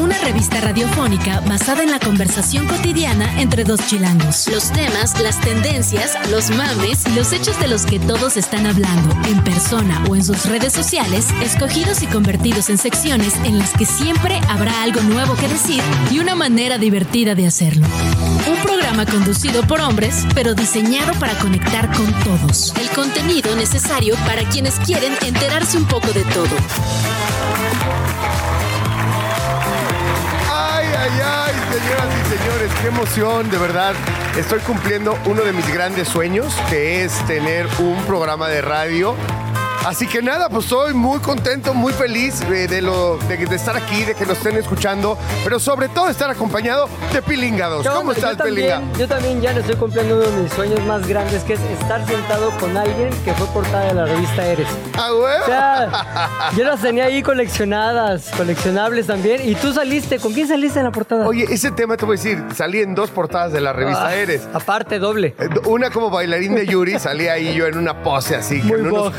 [0.00, 4.48] Una revista radiofónica basada en la conversación cotidiana entre dos chilangos.
[4.48, 9.14] Los temas, las tendencias, los mames y los hechos de los que todos están hablando,
[9.28, 13.86] en persona o en sus redes sociales, escogidos y convertidos en secciones en las que
[13.86, 17.86] siempre habrá algo nuevo que decir y una manera divertida de hacerlo.
[18.46, 22.74] Un programa conducido por hombres, pero diseñado para conectar con todos.
[22.80, 26.56] El contenido necesario para quienes quieren enterarse un poco de todo.
[31.04, 33.94] Ay, ay, señoras y señores, qué emoción, de verdad.
[34.38, 39.14] Estoy cumpliendo uno de mis grandes sueños, que es tener un programa de radio.
[39.84, 43.76] Así que nada, pues estoy muy contento, muy feliz eh, de, lo, de, de estar
[43.76, 47.82] aquí, de que nos estén escuchando, pero sobre todo estar acompañado de Pilingados.
[47.82, 48.98] ¿Qué ¿Cómo estás, yo también, Pilinga?
[48.98, 52.06] Yo también ya le estoy cumpliendo uno de mis sueños más grandes, que es estar
[52.06, 54.68] sentado con alguien que fue portada de la revista Eres.
[54.96, 55.40] Ah, güey.
[55.42, 59.46] O sea, yo las tenía ahí coleccionadas, coleccionables también.
[59.46, 61.26] Y tú saliste, ¿con quién saliste en la portada?
[61.26, 64.14] Oye, ese tema te voy a decir, salí en dos portadas de la revista Ah,
[64.14, 64.48] Eres.
[64.54, 65.34] Aparte, doble.
[65.38, 68.92] Eh, Una como bailarín de Yuri, salía ahí yo en una pose así, con unos
[68.92, 69.14] bof.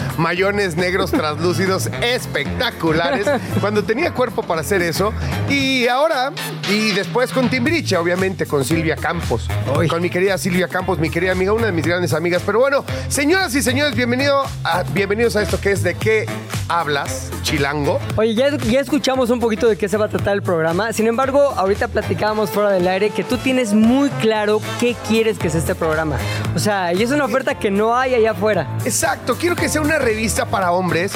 [0.56, 3.28] Negros translúcidos espectaculares,
[3.62, 5.14] cuando tenía cuerpo para hacer eso.
[5.50, 6.32] Y ahora,
[6.70, 9.48] y después con Timbiriche, obviamente, con Silvia Campos.
[9.78, 9.88] Uy.
[9.88, 12.42] Con mi querida Silvia Campos, mi querida amiga, una de mis grandes amigas.
[12.46, 16.26] Pero bueno, señoras y señores, bienvenido a- bienvenidos a esto que es ¿De qué
[16.68, 18.00] hablas, Chilango?
[18.18, 20.92] Oye, ya, ya escuchamos un poquito de qué se va a tratar el programa.
[20.94, 25.50] Sin embargo, ahorita platicábamos fuera del aire que tú tienes muy claro qué quieres que
[25.50, 26.18] sea este programa.
[26.56, 28.68] O sea, y es una oferta que no hay allá afuera.
[28.86, 31.12] Exacto, quiero que sea una revista para hombres,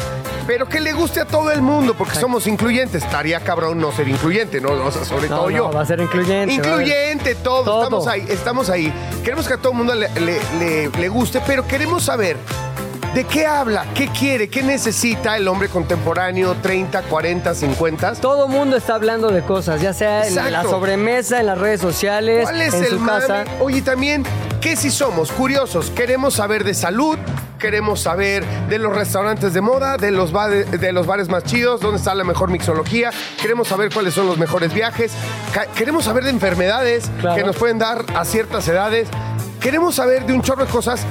[0.45, 3.03] pero que le guste a todo el mundo, porque somos incluyentes.
[3.03, 4.69] Estaría cabrón no ser incluyente, ¿no?
[4.71, 5.71] O sea, sobre No, todo no, yo.
[5.71, 6.53] va a ser incluyente.
[6.53, 7.63] Incluyente, todo.
[7.63, 7.83] Todo.
[7.83, 8.93] Estamos ahí, estamos ahí.
[9.23, 12.37] Queremos que a todo el mundo le, le- le- le guste, pero queremos saber
[13.13, 18.13] de qué habla, qué quiere, qué necesita el hombre contemporáneo, 30, 40, 50.
[18.15, 22.43] Todo mundo está hablando de cosas, ya sea en la sobremesa, en las redes sociales,
[22.43, 23.19] ¿Cuál es en el su mame?
[23.21, 23.45] casa.
[23.59, 24.23] Oye, también,
[24.61, 25.89] ¿qué si somos curiosos?
[25.89, 27.17] Queremos saber de salud,
[27.57, 31.81] queremos saber de los restaurantes de moda, de los, ba- de los bares más chidos,
[31.81, 33.09] dónde está la mejor mixología,
[33.41, 35.11] queremos saber cuáles son los mejores viajes,
[35.75, 37.35] queremos saber de enfermedades Claro.
[37.35, 39.07] que nos pueden dar a ciertas edades,
[39.59, 41.01] queremos saber de un chorro de cosas.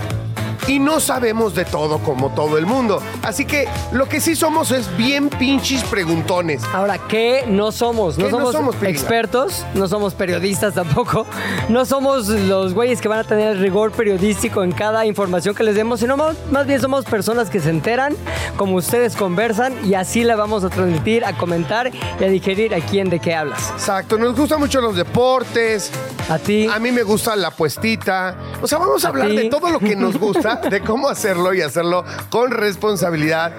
[0.69, 3.03] Y no sabemos de todo como todo el mundo.
[3.23, 6.63] Así que lo que sí somos es bien pinches preguntones.
[6.75, 8.19] Ahora, ¿qué no somos?
[8.19, 11.27] No ¿Qué no somos, expertos, no somos periodistas tampoco,
[11.69, 15.63] no somos los güeyes que van a tener el rigor periodístico en cada información que
[15.65, 18.15] les demos, sino más, más bien somos personas que se enteran,
[18.57, 21.91] como ustedes conversan, y así la vamos a transmitir, a comentar
[22.21, 23.71] y a digerir aquí en De qué hablas.
[23.71, 25.91] Exacto, nos gustan mucho los deportes,
[26.29, 26.67] A ti.
[26.67, 28.37] A mí me gusta la puestita.
[28.61, 29.37] O sea, vamos a, ¿A hablar ti?
[29.37, 33.53] de todo lo que nos gusta, de cómo hacerlo y hacerlo con responsabilidad.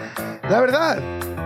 [0.50, 1.00] La verdad,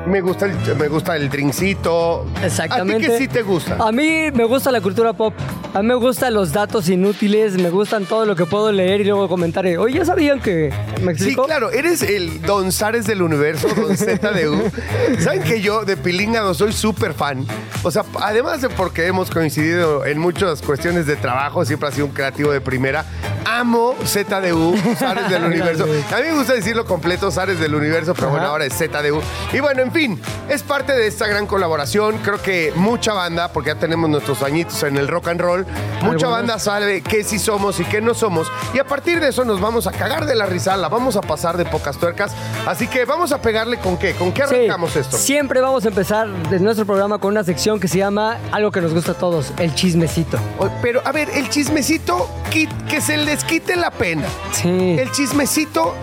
[0.06, 2.26] me gusta el, me gusta el drinkcito.
[2.44, 3.06] Exactamente.
[3.06, 3.78] ¿A ti qué sí te gusta?
[3.80, 5.34] A mí me gusta la cultura pop.
[5.74, 9.06] A mí me gustan los datos inútiles, me gustan todo lo que puedo leer y
[9.06, 9.66] luego comentar.
[9.66, 10.72] Oye, ¿ya sabían que...
[11.02, 11.46] ¿Me Sí, explico?
[11.46, 14.72] claro, eres el Don Zares del universo, Don ZDU.
[15.20, 17.46] Saben que yo de Pilingado soy súper fan.
[17.82, 22.06] O sea, además de porque hemos coincidido en muchas cuestiones de trabajo, siempre ha sido
[22.08, 23.06] un creativo de primera.
[23.46, 25.84] Amo ZDU, Zares del universo.
[25.86, 28.52] A mí me gusta decirlo completo, Zares del universo, pero bueno, Ajá.
[28.52, 29.22] ahora es ZDU.
[29.54, 32.18] Y bueno, en fin, es parte de esta gran colaboración.
[32.20, 35.66] Creo que mucha banda, porque ya tenemos nuestros añitos en el rock and roll,
[36.02, 38.52] mucha banda sabe qué sí somos y qué no somos.
[38.74, 41.22] Y a partir de eso nos vamos a cagar de la risa, la vamos a
[41.22, 42.34] pasar de pocas tuercas.
[42.68, 45.18] Así que vamos a pegarle con qué, con qué Sí, arrancamos esto.
[45.18, 48.82] Siempre vamos a empezar desde nuestro programa con una sección que se llama algo que
[48.82, 50.38] nos gusta a todos, el chismecito.
[50.82, 54.28] Pero a ver, el chismecito, que se les quite la pena.
[54.52, 54.98] Sí.
[55.00, 55.94] El chismecito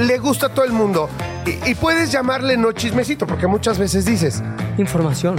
[0.00, 1.08] le gusta a todo el mundo.
[1.46, 4.42] Y, y puedes llamarle no chismecito, porque muchas veces dices,
[4.78, 5.36] Información.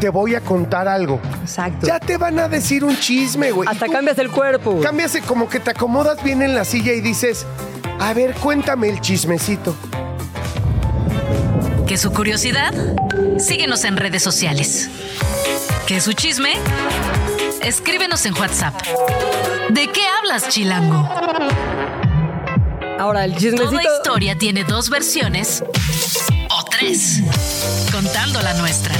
[0.00, 1.20] te voy a contar algo.
[1.42, 1.86] Exacto.
[1.86, 3.68] Ya te van a decir un chisme, güey.
[3.68, 4.80] Y Hasta tú cambias el cuerpo.
[4.80, 7.46] Cambias como que te acomodas bien en la silla y dices,
[8.00, 9.74] a ver, cuéntame el chismecito.
[11.86, 12.72] ¿Qué su curiosidad?
[13.38, 14.88] Síguenos en redes sociales.
[15.86, 16.54] ¿Qué su chisme?
[17.62, 18.74] Escríbenos en WhatsApp.
[19.70, 21.08] ¿De qué hablas, Chilango?
[22.98, 23.70] Ahora, el chismecito.
[23.70, 25.62] Toda historia tiene dos versiones
[26.50, 27.22] o tres,
[27.92, 28.94] contando la nuestra.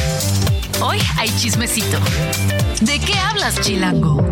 [0.80, 1.98] Hoy hay chismecito.
[2.80, 4.22] ¿De qué hablas, Chilango?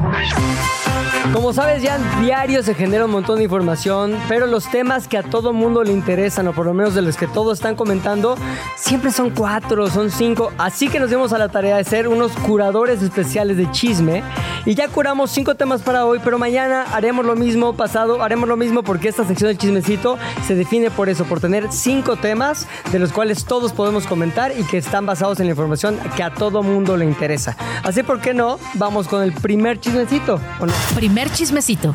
[1.33, 5.23] Como sabes, ya diario se genera un montón de información, pero los temas que a
[5.23, 8.37] todo mundo le interesan, o por lo menos de los que todos están comentando,
[8.77, 10.53] siempre son cuatro, son cinco.
[10.59, 14.23] Así que nos dimos a la tarea de ser unos curadores especiales de chisme.
[14.67, 18.57] Y ya curamos cinco temas para hoy, pero mañana haremos lo mismo, pasado haremos lo
[18.57, 22.99] mismo, porque esta sección del chismecito se define por eso, por tener cinco temas de
[22.99, 26.63] los cuales todos podemos comentar y que están basados en la información que a todo
[26.63, 27.57] mundo le interesa.
[27.83, 28.59] Así, ¿por qué no?
[28.75, 30.41] Vamos con el primer chismecito.
[30.61, 30.73] ¿o no?
[30.95, 31.93] Primer chismecito.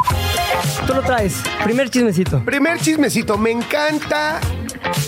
[0.85, 1.41] Tú lo traes.
[1.63, 2.43] Primer chismecito.
[2.43, 3.37] Primer chismecito.
[3.37, 4.39] Me encanta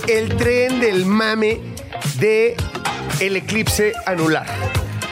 [0.07, 1.59] el tren del mame
[2.19, 2.55] de
[3.19, 4.45] el eclipse anular.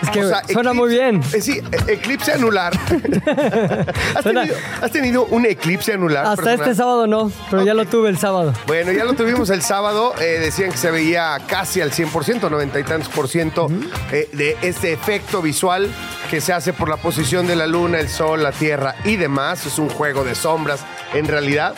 [0.01, 1.21] Es que suena muy bien.
[1.33, 2.73] eh, sí, e- eclipse anular.
[4.15, 6.25] ¿Has, tenido, has tenido un eclipse anular?
[6.25, 6.59] Hasta personal?
[6.61, 8.53] este sábado no, pero ya lo tuve el sábado.
[8.67, 10.13] Bueno, ya lo tuvimos el sábado.
[10.19, 13.67] eh, decían que se veía casi al 100%, 90 y tantos por ciento
[14.11, 15.89] eh, de este efecto visual
[16.29, 19.65] que se hace por la posición de la luna, el sol, la tierra y demás.
[19.65, 20.81] Es un juego de sombras
[21.13, 21.73] en realidad.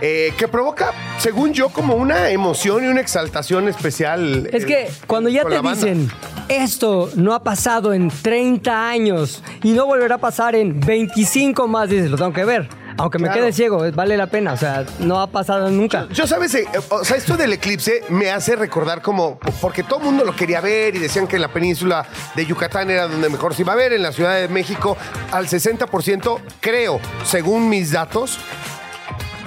[0.00, 4.48] Eh, que provoca, según yo, como una emoción y una exaltación especial.
[4.52, 6.10] Es eh, que cuando ya te dicen,
[6.48, 11.88] esto no ha pasado en 30 años y no volverá a pasar en 25 más,
[11.88, 12.68] dices, lo tengo que ver.
[12.98, 13.42] Aunque me Claro.
[13.42, 14.54] quede ciego, vale la pena.
[14.54, 16.08] O sea, no ha pasado nunca.
[16.12, 20.04] Yo, sabes, eh, o sea, esto del eclipse me hace recordar como, porque todo el
[20.06, 23.54] mundo lo quería ver y decían que en la península de Yucatán era donde mejor
[23.54, 24.96] se iba a ver, en la Ciudad de México
[25.30, 28.38] al 60%, creo, según mis datos.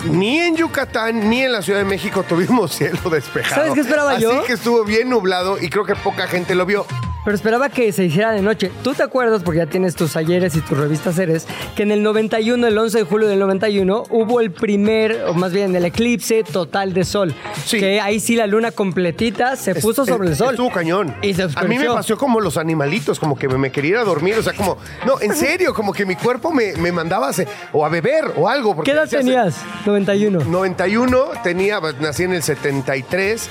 [0.06, 3.56] Ni en Yucatán ni en la Ciudad de México tuvimos cielo despejado.
[3.62, 4.44] ¿Sabes qué esperaba Así yo?
[4.46, 6.86] que estuvo bien nublado y creo que poca gente lo vio.
[7.26, 8.72] Pero esperaba que se hiciera de noche.
[8.84, 11.46] ¿Tú te acuerdas, porque ya tienes tus ayeres y tus revistas seres,
[11.76, 15.52] que en el 91, el 11 de julio del 91, hubo el primer, o más
[15.52, 17.36] bien el eclipse total de sol?
[17.66, 17.80] Sí.
[17.80, 20.52] Que ahí sí la luna completita se puso Es- sobre el sol.
[20.52, 21.14] Estuvo cañón.
[21.22, 23.98] Y se a mí me pasó como los animalitos, como que me, me quería ir
[23.98, 24.36] a dormir.
[24.40, 27.34] O sea, como, no, en serio, como que mi cuerpo me, me mandaba a
[27.74, 28.76] o a beber o algo.
[28.76, 29.58] porque ¿Qué edad decía, tenías?
[29.86, 30.40] 91.
[30.46, 33.50] 91, tenía, pues, nací en el 73.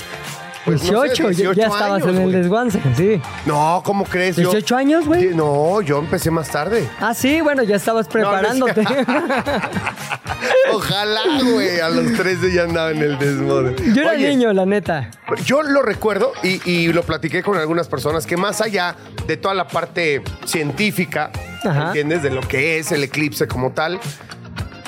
[0.68, 3.20] Pues, no sé, 18, ya- ya estabas años, en el desguance, sí.
[3.46, 4.36] No, ¿cómo crees?
[4.36, 5.34] Yo- 18 años, güey.
[5.34, 6.88] No, yo empecé más tarde.
[7.00, 8.84] Ah, sí, bueno, ya estabas preparándote.
[10.72, 11.20] Ojalá,
[11.52, 13.74] güey, a los 13 ya andaba en el desmodo.
[13.94, 15.10] Yo era Oye, niño, la neta.
[15.44, 18.94] Yo lo recuerdo y, y lo platiqué con algunas personas que más allá
[19.26, 21.30] de toda la parte científica,
[21.64, 21.86] Ajá.
[21.86, 22.22] ¿entiendes?
[22.22, 23.98] De lo que es el eclipse como tal.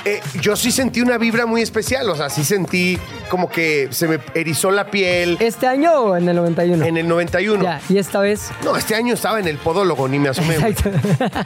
[0.04, 2.98] Eh, yo sí sentí una vibra muy especial, o sea, sí sentí
[3.28, 6.84] como que se me erizó la piel ¿Este año o en el 91?
[6.84, 7.62] en el 91.
[7.62, 8.50] Ya, y esta vez.
[8.64, 10.56] No, este año estaba en el podólogo, ni me asomé.
[10.56, 10.90] Exacto.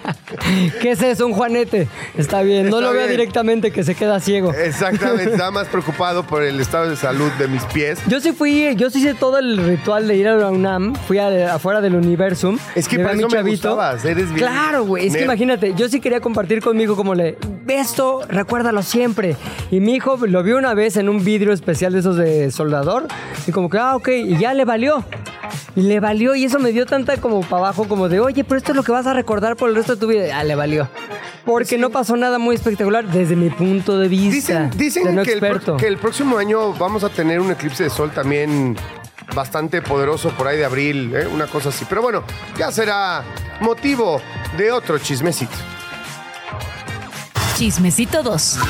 [0.80, 1.26] ¿Qué es eso?
[1.26, 1.88] Un juanete.
[2.16, 3.10] Está bien, no Está lo bien.
[3.10, 4.52] directamente que se queda ciego.
[4.52, 7.98] Exactamente, estaba más preocupado por el estado de salud de mis pies.
[8.08, 11.18] Yo sí fui, yo sí hice todo el ritual de ir a la UNAM, fui
[11.18, 12.58] a- afuera del Universum.
[12.74, 15.24] Es que llevé por a mi eso me gustabas, eres bien Claro, güey, es que
[15.24, 17.36] imagínate, yo sí quería compartir conmigo como le,
[17.68, 19.36] esto, recuérdalo siempre.
[19.70, 23.06] Y mi hijo lo vio una vez en un vidrio especial de esos de soldador
[23.46, 25.02] y como que, ah, ok, y ya le valió.
[25.76, 28.58] Y le valió y eso me dio tanta como para abajo como de, oye, pero
[28.58, 30.38] esto es lo que vas a recordar por el resto de tu vida.
[30.38, 30.88] Ah, le valió.
[31.44, 34.68] Porque no pasó nada muy espectacular desde mi punto de vista.
[34.68, 35.76] Dicen, dicen de no que, el, pro- experto.
[35.76, 38.76] que el próximo año vamos a tener un eclipse de sol también
[39.34, 41.26] bastante poderoso por ahí de abril, ¿eh?
[41.26, 41.84] una cosa así.
[41.88, 42.22] Pero bueno,
[42.58, 43.22] ya será
[43.60, 44.20] motivo
[44.56, 45.52] de otro chismecito.
[47.64, 48.58] Chismecito 2.
[48.60, 48.66] Ah,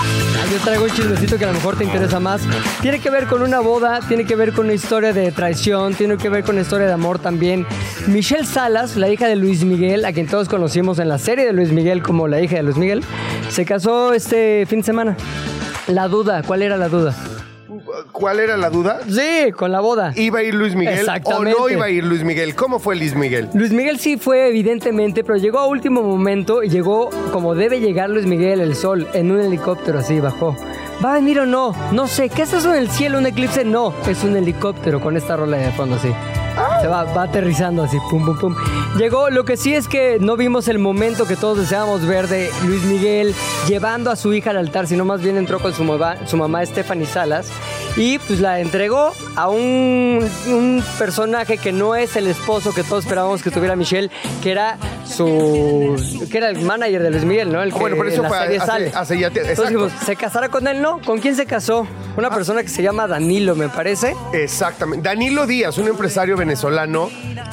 [0.53, 2.43] Yo traigo un chismecito que a lo mejor te interesa más.
[2.81, 6.17] Tiene que ver con una boda, tiene que ver con una historia de traición, tiene
[6.17, 7.67] que ver con una historia de amor también.
[8.07, 11.53] Michelle Salas, la hija de Luis Miguel, a quien todos conocimos en la serie de
[11.53, 13.03] Luis Miguel como la hija de Luis Miguel,
[13.51, 15.17] se casó este fin de semana.
[15.89, 17.17] La duda, ¿cuál era la duda?
[18.13, 19.01] ¿Cuál era la duda?
[19.09, 20.13] Sí, con la boda.
[20.17, 22.55] ¿Iba a ir Luis Miguel o no iba a ir Luis Miguel?
[22.55, 23.49] ¿Cómo fue Luis Miguel?
[23.55, 28.11] Luis Miguel sí fue, evidentemente, pero llegó a último momento y llegó como debe llegar
[28.11, 30.57] Luis Miguel, el sol, en un helicóptero así, bajó.
[31.05, 31.75] ¿Va a venir o no?
[31.93, 32.29] No sé.
[32.29, 33.19] ¿Qué es eso en el cielo?
[33.19, 33.65] ¿Un eclipse?
[33.65, 36.13] No, es un helicóptero con esta rola de fondo así.
[36.81, 38.55] Se va, va aterrizando así, pum, pum, pum.
[38.97, 42.49] Llegó, lo que sí es que no vimos el momento que todos deseábamos ver de
[42.65, 43.35] Luis Miguel
[43.67, 46.65] llevando a su hija al altar, sino más bien entró con su mamá, su mamá
[46.65, 47.49] Stephanie Salas
[47.97, 53.05] y pues la entregó a un, un personaje que no es el esposo que todos
[53.05, 54.11] esperábamos que tuviera Michelle,
[54.43, 55.97] que era su.
[56.31, 57.63] que era el manager de Luis Miguel, ¿no?
[57.63, 58.93] El que Ah, bueno, pero eso en la serie sale.
[58.95, 60.81] hace ya te- Entonces dijimos, ¿se casará con él?
[60.83, 61.01] No.
[61.05, 61.87] ¿Con quién se casó?
[62.17, 62.35] Una Ah.
[62.35, 64.15] persona que se llama Danilo, me parece.
[64.33, 65.09] Exactamente.
[65.09, 67.11] Danilo Díaz, un empresario venezolano,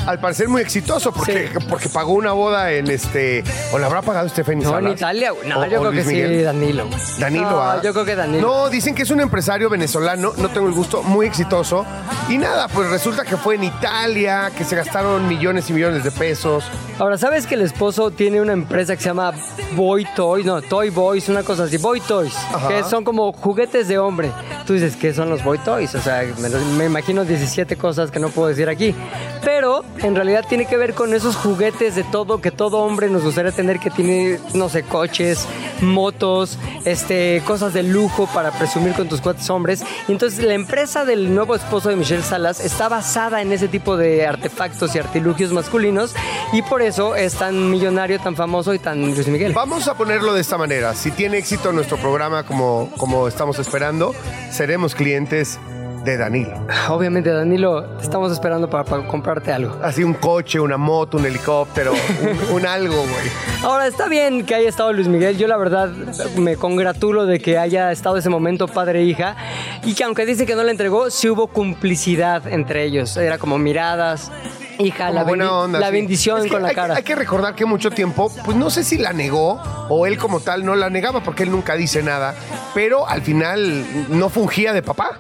[0.08, 1.66] al parecer muy exitoso, porque, Sí.
[1.70, 3.44] porque pagó una boda en este.
[3.74, 4.88] ¿O la habrá pagado Stephanie No, en?
[4.90, 5.32] Italia.
[5.46, 6.42] No, ¿O- yo o creo que sí?
[6.44, 6.88] Danilo.
[7.20, 7.82] Danilo, No, ah.
[7.84, 8.48] yo creo que Danilo.
[8.48, 11.86] No, dicen que es un empresario venezolano no tengo el gusto, muy exitoso.
[12.30, 16.12] Y nada, pues resulta que fue en Italia, que se gastaron millones y millones de
[16.12, 16.64] pesos.
[17.00, 19.32] Ahora, ¿sabes que el esposo tiene una empresa que se llama
[19.76, 20.46] Boy Toys?
[20.46, 21.78] No, Toy Boys, una cosa así.
[21.78, 22.68] Boy Toys, Ajá.
[22.68, 24.32] que son como juguetes de hombre.
[24.72, 25.94] Tú dices, ¿qué son los Boy Toys?
[25.96, 28.96] O sea, me, me imagino 17 cosas que no puedo decir aquí.
[29.44, 33.22] Pero en realidad tiene que ver con esos juguetes de todo que todo hombre nos
[33.22, 35.46] gustaría tener, que tiene, no sé, coches,
[35.82, 39.84] motos, este, cosas de lujo para presumir con tus cuates hombres.
[40.08, 43.98] Y entonces la empresa del nuevo esposo de Michelle Salas está basada en ese tipo
[43.98, 46.16] de artefactos y artilugios masculinos
[46.54, 49.54] y por eso es tan millonario, tan famoso y tan Luis Miguel.
[49.54, 50.94] Vamos a ponerlo de esta manera.
[50.96, 54.14] Si tiene éxito nuestro programa como, como estamos esperando,
[54.62, 55.60] seremos clientes
[56.06, 56.54] de Danilo.
[56.88, 59.76] Obviamente, Danilo, te estamos esperando para, para comprarte algo.
[59.82, 63.32] Así un coche, una moto, un helicóptero, un, un algo, güey.
[63.64, 65.36] Ahora, está bien que haya estado Luis Miguel.
[65.40, 65.90] Yo, la verdad,
[66.38, 69.36] me congratulo de que haya estado ese momento padre-hija.
[69.84, 73.18] Y que, aunque dice que no le entregó, sí hubo complicidad entre ellos.
[73.18, 74.32] Era como miradas.
[74.80, 75.94] Hija, la, buena bendi- onda, la sí.
[75.94, 76.96] bendición Es que con la hay, cara.
[76.96, 80.40] Hay que recordar que mucho tiempo, pues no sé si la negó o él como
[80.40, 82.36] tal no la negaba porque él nunca dice nada,
[82.74, 85.20] pero al final no fungía de papá.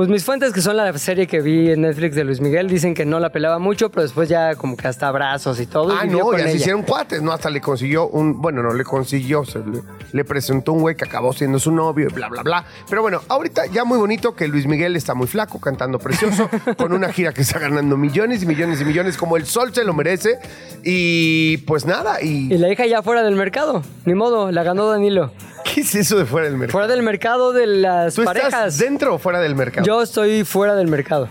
[0.00, 2.94] Pues mis fuentes, que son la serie que vi en Netflix de Luis Miguel, dicen
[2.94, 5.92] que no la pelaba mucho, pero después ya como que hasta abrazos y todo.
[5.92, 7.32] Ah, no, ya se hicieron cuates, ¿no?
[7.32, 8.40] Hasta le consiguió un.
[8.40, 12.08] Bueno, no le consiguió, se le, le presentó un güey que acabó siendo su novio
[12.08, 12.64] y bla, bla, bla.
[12.88, 16.94] Pero bueno, ahorita ya muy bonito que Luis Miguel está muy flaco, cantando precioso, con
[16.94, 19.92] una gira que está ganando millones y millones y millones, como el sol se lo
[19.92, 20.38] merece.
[20.82, 22.50] Y pues nada, y.
[22.50, 23.82] Y la hija ya fuera del mercado.
[24.06, 25.30] Ni modo, la ganó Danilo.
[25.72, 26.72] ¿Qué es eso de fuera del mercado?
[26.72, 28.48] Fuera del mercado de las ¿Tú parejas.
[28.48, 29.86] estás dentro o fuera del mercado?
[29.86, 31.28] Yo estoy fuera del mercado.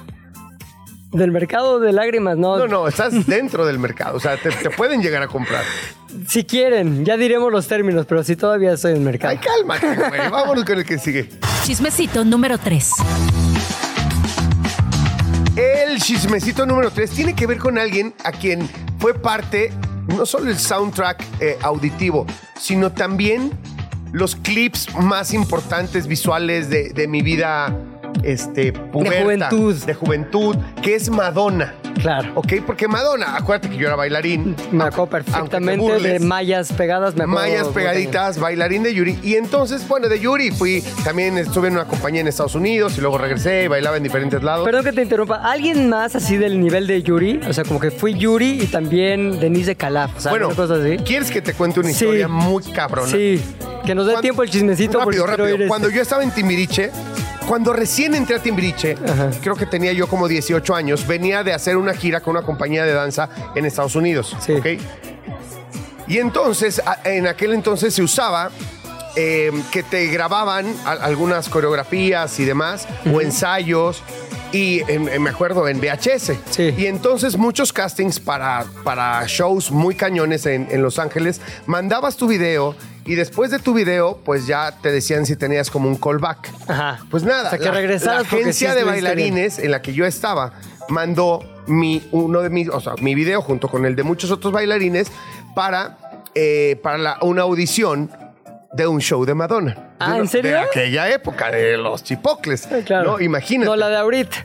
[1.12, 2.58] Del mercado de lágrimas, no.
[2.58, 4.16] No, no, estás dentro del mercado.
[4.16, 5.64] O sea, te, te pueden llegar a comprar.
[6.28, 9.32] Si quieren, ya diremos los términos, pero sí todavía estoy en el mercado.
[9.32, 10.30] Ay, cálmate, güey.
[10.30, 11.30] Vámonos con el que sigue.
[11.66, 12.92] Chismecito número 3.
[15.56, 18.70] El chismecito número 3 tiene que ver con alguien a quien
[19.00, 19.74] fue parte
[20.08, 22.26] no solo el soundtrack eh, auditivo,
[22.60, 23.52] sino también
[24.12, 27.76] los clips más importantes visuales de, de mi vida
[28.24, 29.76] este, puberta, juventud.
[29.86, 31.74] De juventud, que es Madonna.
[32.02, 32.32] Claro.
[32.36, 32.54] ¿Ok?
[32.66, 34.56] Porque Madonna, acuérdate que yo era bailarín.
[34.72, 37.14] Me acuerdo perfectamente de mallas pegadas.
[37.16, 39.20] Me acuerdo Mallas pegaditas, bailarín de Yuri.
[39.22, 43.02] Y entonces, bueno, de Yuri fui, también estuve en una compañía en Estados Unidos y
[43.02, 44.64] luego regresé y bailaba en diferentes lados.
[44.66, 45.36] Perdón que te interrumpa.
[45.44, 47.42] ¿Alguien más así del nivel de Yuri?
[47.48, 50.16] O sea, como que fui Yuri y también Denise de Calaf.
[50.16, 50.98] O sea, bueno, una cosa así.
[51.04, 52.06] ¿quieres que te cuente una Sí.
[52.06, 53.12] historia muy cabrona?
[53.12, 53.42] Sí.
[53.86, 55.00] Que nos dé Cuando- tiempo el chismecito.
[55.00, 55.46] Rápido, rápido.
[55.48, 56.92] oír Cuando yo estaba en Timbiriche,
[57.48, 59.32] cuando recién entré a Timbiriche, Ajá.
[59.42, 62.86] creo que tenía yo como 18 años, venía de hacer una gira con una compañía
[62.86, 64.36] de danza en Estados Unidos.
[64.46, 64.54] Sí.
[64.54, 64.66] ¿ok?
[66.08, 68.50] Y entonces, en aquel entonces se usaba
[69.16, 74.02] eh, que te grababan a- algunas coreografías y demás, o ensayos.
[74.52, 76.38] Y en- en- me acuerdo en VHS.
[76.52, 76.74] Sí.
[76.78, 82.28] Y entonces muchos castings para, para shows muy cañones en, en Los Ángeles, mandabas tu
[82.28, 82.76] video
[83.12, 86.50] y después de tu video, pues ya te decían si tenías como un callback.
[86.68, 87.00] Ajá.
[87.10, 89.82] Pues nada, O sea, que la, regresaras la porque agencia sí de bailarines en la
[89.82, 90.54] que yo estaba
[90.90, 94.54] mandó mi, uno de mis, o sea, mi video junto con el de muchos otros
[94.54, 95.12] bailarines
[95.56, 95.98] para,
[96.36, 98.12] eh, para la- una audición
[98.74, 99.94] de un show de Madonna.
[100.00, 100.52] Ah, ¿en serio?
[100.52, 102.62] De aquella época, de los chipocles.
[102.62, 103.14] Sí, claro.
[103.14, 103.66] No, imagínate.
[103.70, 104.38] No, la de ahorita.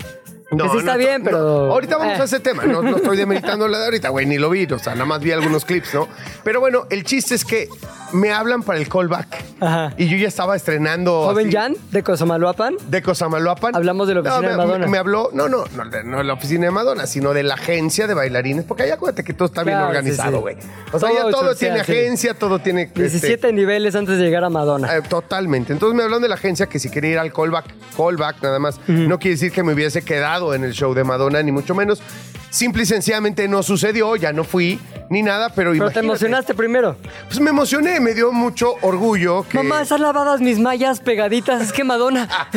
[0.63, 1.25] Que sí está no, bien, no.
[1.25, 1.39] pero.
[1.73, 2.23] Ahorita vamos Eh.
[2.23, 2.65] a ese tema.
[2.65, 4.65] No, no estoy demeritando la de ahorita, güey, ni lo vi.
[4.67, 6.09] O sea, nada más vi algunos clips, ¿no?
[6.45, 7.69] Pero bueno, el chiste es que
[8.13, 9.45] me hablan para el callback.
[9.61, 9.93] Ajá.
[9.99, 11.23] Y yo ya estaba estrenando.
[11.25, 12.77] Joven así, Jan, de Cosamaloapan.
[12.89, 13.75] De Cosamaloapan.
[13.75, 14.85] Hablamos de la oficina No, de me- Madonna.
[14.87, 17.43] Me, me habló, no, no, no, de- no de la oficina de Madonna, sino de
[17.43, 20.41] la agencia de bailarines, porque ahí acuérdate que todo está bien organizado, sí, sí.
[20.43, 20.57] güey.
[20.93, 21.81] O sea, Todo ya todo tiene sí.
[21.93, 22.83] agencia, todo tiene.
[22.83, 24.97] este, 17 niveles antes de llegar a Madonna.
[24.97, 25.73] eh, totalmente.
[25.73, 28.79] Entonces me hablaron de la agencia que si quería ir al callback, callback nada más.
[28.87, 32.03] No quiere decir que me hubiese quedado en el show de Madonna, ni mucho menos.
[32.51, 34.79] Simple y sencillamente no sucedió, ya no fui,
[35.11, 36.01] ni nada, pero Pero te imagínate.
[36.07, 36.97] emocionaste primero.
[37.27, 39.57] Pues me emocioné, me dio mucho orgullo que...
[39.59, 42.29] Mamá, esas lavadas mis mallas pegaditas, es que Madonna.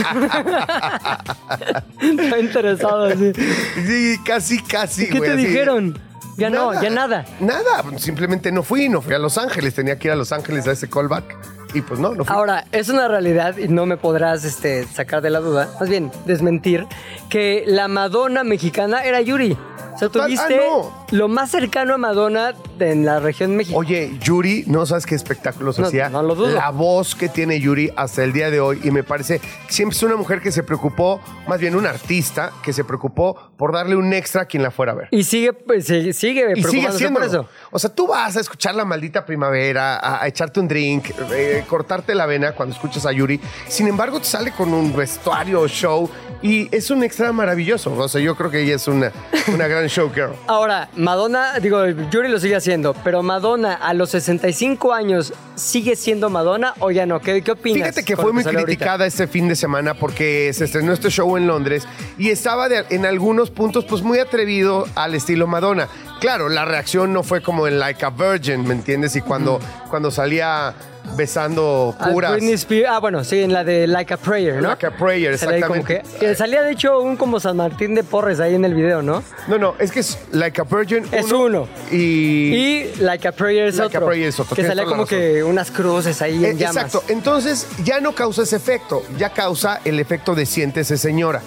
[2.01, 3.31] Está interesado así.
[3.85, 5.07] Sí, casi, casi.
[5.09, 5.45] ¿Qué güey, te así.
[5.47, 5.99] dijeron?
[6.37, 7.25] Ya no, ya nada.
[7.39, 10.67] Nada, simplemente no fui, no fui a Los Ángeles, tenía que ir a Los Ángeles
[10.67, 11.35] a ese callback
[11.73, 12.35] y pues no, no fui.
[12.35, 16.11] Ahora, es una realidad y no me podrás este, sacar de la duda, más bien
[16.25, 16.85] desmentir,
[17.29, 19.57] que la Madonna mexicana era Yuri.
[19.95, 21.17] O sea, Total, tuviste ah, no.
[21.17, 23.79] lo más cercano a Madonna en la región México.
[23.79, 26.07] Oye, Yuri, no sabes qué espectáculos No, hacía.
[26.09, 26.49] no lo dudo.
[26.49, 29.97] La voz que tiene Yuri hasta el día de hoy y me parece que siempre
[29.97, 33.95] es una mujer que se preocupó, más bien un artista que se preocupó por darle
[33.95, 35.07] un extra a quien la fuera a ver.
[35.09, 37.49] Y sigue, pues, sigue, sigue Y sigue preocupándose por eso.
[37.71, 41.63] O sea, tú vas a escuchar la maldita primavera, a, a echarte un drink, eh,
[41.67, 43.39] cortarte la vena cuando escuchas a Yuri.
[43.67, 46.09] Sin embargo, te sale con un vestuario, show,
[46.41, 47.93] y es un extra maravilloso.
[47.93, 49.11] O sea, yo creo que ella es una,
[49.53, 50.33] una gran showgirl.
[50.47, 56.29] Ahora, Madonna, digo, Yuri lo sigue haciendo, pero Madonna a los 65 años sigue siendo
[56.29, 57.19] Madonna o ya no?
[57.19, 57.89] ¿Qué, qué opinas?
[57.89, 58.75] Fíjate que fue muy sale ahorita?
[58.77, 62.85] criticada este fin de semana porque se estrenó este show en Londres y estaba de-
[62.91, 65.87] en algunos puntos pues muy atrevido al estilo Madonna.
[66.19, 69.15] Claro, la reacción no fue como en Like a Virgin, ¿me entiendes?
[69.15, 70.73] Y cuando, cuando salía
[71.15, 71.95] besando.
[72.13, 74.69] Britney Spears- ah, bueno, sí, en la de Like a Prayer, ¿no?
[74.69, 76.19] Like a Prayer, Salía ahí como exactamente.
[76.19, 79.01] que- que salía, de hecho, un como San Martín de Porres ahí en el video,
[79.01, 79.23] ¿no?
[79.47, 81.05] No, no, es que es Like a Virgin.
[81.11, 81.67] Es uno.
[81.91, 81.97] Y.
[81.97, 84.07] Y Like a Prayer es Like a otro.
[84.07, 86.75] Prayer es otro, Que salía como que unas cruces ahí Eh, en llamas.
[86.85, 87.03] Exacto.
[87.07, 91.41] Entonces ya no causa ese efecto, ya causa el efecto de siéntese señora.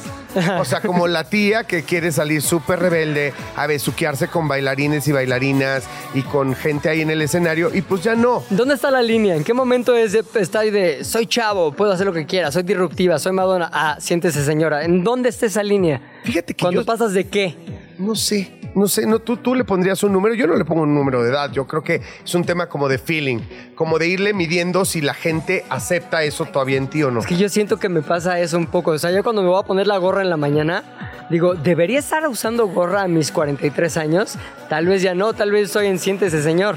[0.60, 5.12] O sea, como la tía que quiere salir súper rebelde a besuquearse con bailarines y
[5.12, 5.82] bailarinas
[6.14, 8.29] y con gente ahí en el escenario y pues ya no.
[8.50, 9.36] ¿Dónde está la línea?
[9.36, 12.50] ¿En qué momento es de, está ahí de soy chavo, puedo hacer lo que quiera,
[12.52, 13.68] soy disruptiva, soy Madonna?
[13.72, 14.84] Ah, siéntese señora.
[14.84, 16.00] ¿En dónde está esa línea?
[16.24, 17.56] Fíjate que Cuando yo- pasas de qué?
[17.98, 20.82] No sé, no sé, no, tú, tú le pondrías un número, yo no le pongo
[20.82, 23.40] un número de edad, yo creo que es un tema como de feeling,
[23.74, 27.20] como de irle midiendo si la gente acepta eso todavía en ti o no.
[27.20, 28.92] Es que yo siento que me pasa eso un poco.
[28.92, 31.98] O sea, yo cuando me voy a poner la gorra en la mañana, digo, ¿debería
[31.98, 34.36] estar usando gorra a mis 43 años?
[34.70, 36.76] Tal vez ya no, tal vez estoy en siéntese señor.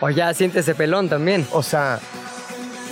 [0.00, 1.46] O ya siéntese pelón también.
[1.52, 1.98] O sea,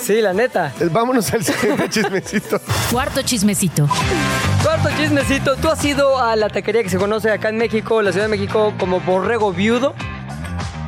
[0.00, 0.72] Sí, la neta.
[0.78, 2.60] eh, vámonos al siguiente chismecito.
[2.92, 3.88] Cuarto chismecito.
[4.62, 5.56] Cuarto chismecito.
[5.56, 8.30] ¿Tú has ido a la taquería que se conoce acá en México, la Ciudad de
[8.36, 9.94] México, como Borrego Viudo?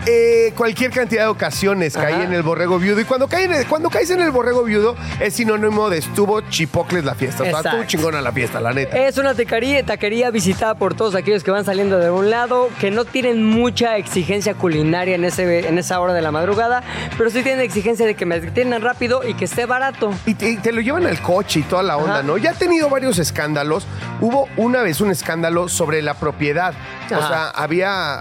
[0.07, 2.99] Eh, cualquier cantidad de ocasiones caí en el borrego viudo.
[3.01, 6.41] Y cuando, caí en el- cuando caes en el borrego viudo, es sinónimo de estuvo
[6.43, 7.43] chipocles la fiesta.
[7.43, 7.69] O sea, Exacto.
[7.81, 8.97] estuvo chingona la fiesta, la neta.
[8.97, 12.91] Es una taquería, taquería visitada por todos aquellos que van saliendo de un lado, que
[12.91, 16.83] no tienen mucha exigencia culinaria en, ese, en esa hora de la madrugada,
[17.19, 20.11] pero sí tienen exigencia de que me atiendan rápido y que esté barato.
[20.25, 22.23] Y te, y te lo llevan al coche y toda la onda, Ajá.
[22.23, 22.39] ¿no?
[22.39, 23.87] Ya ha tenido varios escándalos.
[24.23, 26.73] Hubo una vez un escándalo sobre la propiedad.
[27.11, 27.29] O Ajá.
[27.29, 28.21] sea, había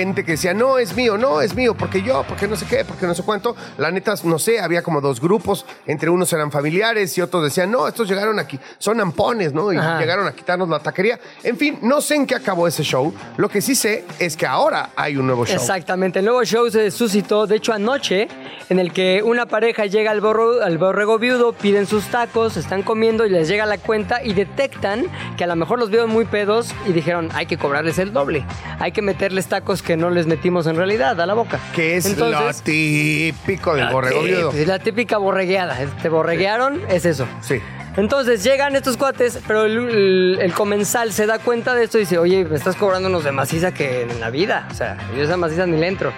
[0.00, 2.84] gente que decía, no, es mío, no, es mío, porque yo, porque no sé qué,
[2.84, 3.56] porque no sé cuánto.
[3.78, 5.64] La neta, no sé, había como dos grupos.
[5.86, 9.72] Entre unos eran familiares y otros decían, no, estos llegaron aquí, son ampones, ¿no?
[9.72, 9.98] Y Ajá.
[9.98, 11.18] llegaron a quitarnos la taquería.
[11.42, 13.12] En fin, no sé en qué acabó ese show.
[13.36, 15.56] Lo que sí sé es que ahora hay un nuevo show.
[15.56, 18.28] Exactamente, el nuevo show se suscitó, de hecho anoche,
[18.68, 22.82] en el que una pareja llega al, borro- al borrego viudo, piden sus tacos, están
[22.82, 26.24] comiendo y les llega la cuenta y detectan que a lo mejor los vieron muy
[26.24, 28.44] pedos y dijeron, hay que cobrarles el doble,
[28.78, 31.58] hay que meterles tacos que no les metimos en realidad a la boca.
[31.74, 32.30] Que es lo
[32.62, 34.50] típico del borrego viudo.
[34.50, 37.26] pues, La típica borregueada, te borreguearon, es eso.
[37.40, 37.60] Sí.
[37.96, 42.00] Entonces llegan estos cuates, pero el, el- el comensal se da cuenta de esto y
[42.02, 44.68] dice, oye, me estás cobrando unos de maciza que en la vida.
[44.70, 46.12] O sea, yo esa maciza ni le entro.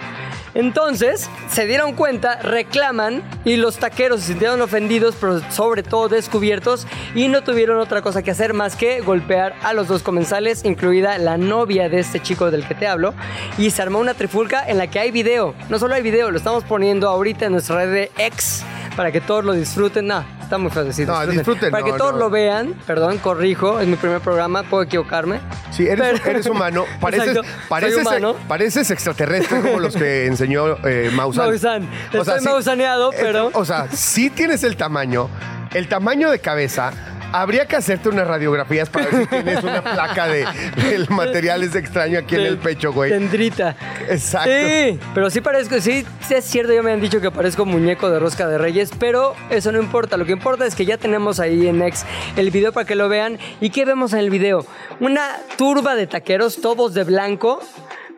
[0.54, 6.86] Entonces se dieron cuenta, reclaman y los taqueros se sintieron ofendidos, pero sobre todo descubiertos
[7.14, 11.18] y no tuvieron otra cosa que hacer más que golpear a los dos comensales, incluida
[11.18, 13.14] la novia de este chico del que te hablo.
[13.56, 15.54] Y se armó una trifulca en la que hay video.
[15.68, 18.62] No solo hay video, lo estamos poniendo ahorita en nuestra red de ex
[18.96, 20.06] para que todos lo disfruten.
[20.06, 22.18] No, está muy decir No, disfruten, Para no, que todos no.
[22.20, 25.40] lo vean, perdón, corrijo, es mi primer programa, puedo equivocarme.
[25.70, 26.84] Sí, eres, Pero- eres humano.
[27.00, 28.34] Pareces, Exacto, soy pareces, humano.
[28.48, 31.48] pareces extraterrestre como los que enseñó eh, Maussan.
[31.50, 31.88] Maussan.
[32.12, 35.28] Estoy mausaneado, eh, pero- O sea, sí tienes el tamaño,
[35.74, 36.92] el tamaño de cabeza.
[37.32, 40.46] Habría que hacerte unas radiografías para ver si tienes una placa de,
[40.88, 43.10] del material extraño aquí en el pecho, güey.
[43.10, 43.76] Tendrita.
[44.08, 44.50] Exacto.
[44.50, 48.10] Sí, pero sí parezco, sí, sí es cierto, ya me han dicho que parezco muñeco
[48.10, 50.16] de rosca de reyes, pero eso no importa.
[50.16, 52.04] Lo que importa es que ya tenemos ahí en X
[52.36, 53.38] el video para que lo vean.
[53.60, 54.64] ¿Y qué vemos en el video?
[55.00, 57.60] Una turba de taqueros, todos de blanco.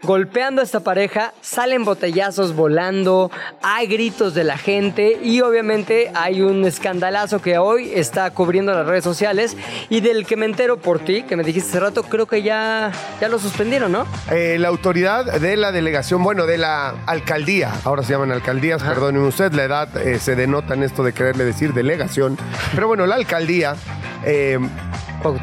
[0.03, 3.31] Golpeando a esta pareja, salen botellazos volando,
[3.63, 8.87] hay gritos de la gente y obviamente hay un escandalazo que hoy está cubriendo las
[8.87, 9.59] redes sociales
[9.91, 12.93] y del que me entero por ti, que me dijiste hace rato, creo que ya,
[13.21, 14.07] ya lo suspendieron, ¿no?
[14.31, 19.27] Eh, la autoridad de la delegación, bueno, de la alcaldía, ahora se llaman alcaldías, perdóneme
[19.27, 22.39] usted, la edad eh, se denota en esto de quererle decir delegación,
[22.75, 23.77] pero bueno, la alcaldía
[24.25, 24.59] eh,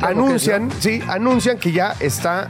[0.02, 2.48] anuncian, sí, anuncian que ya está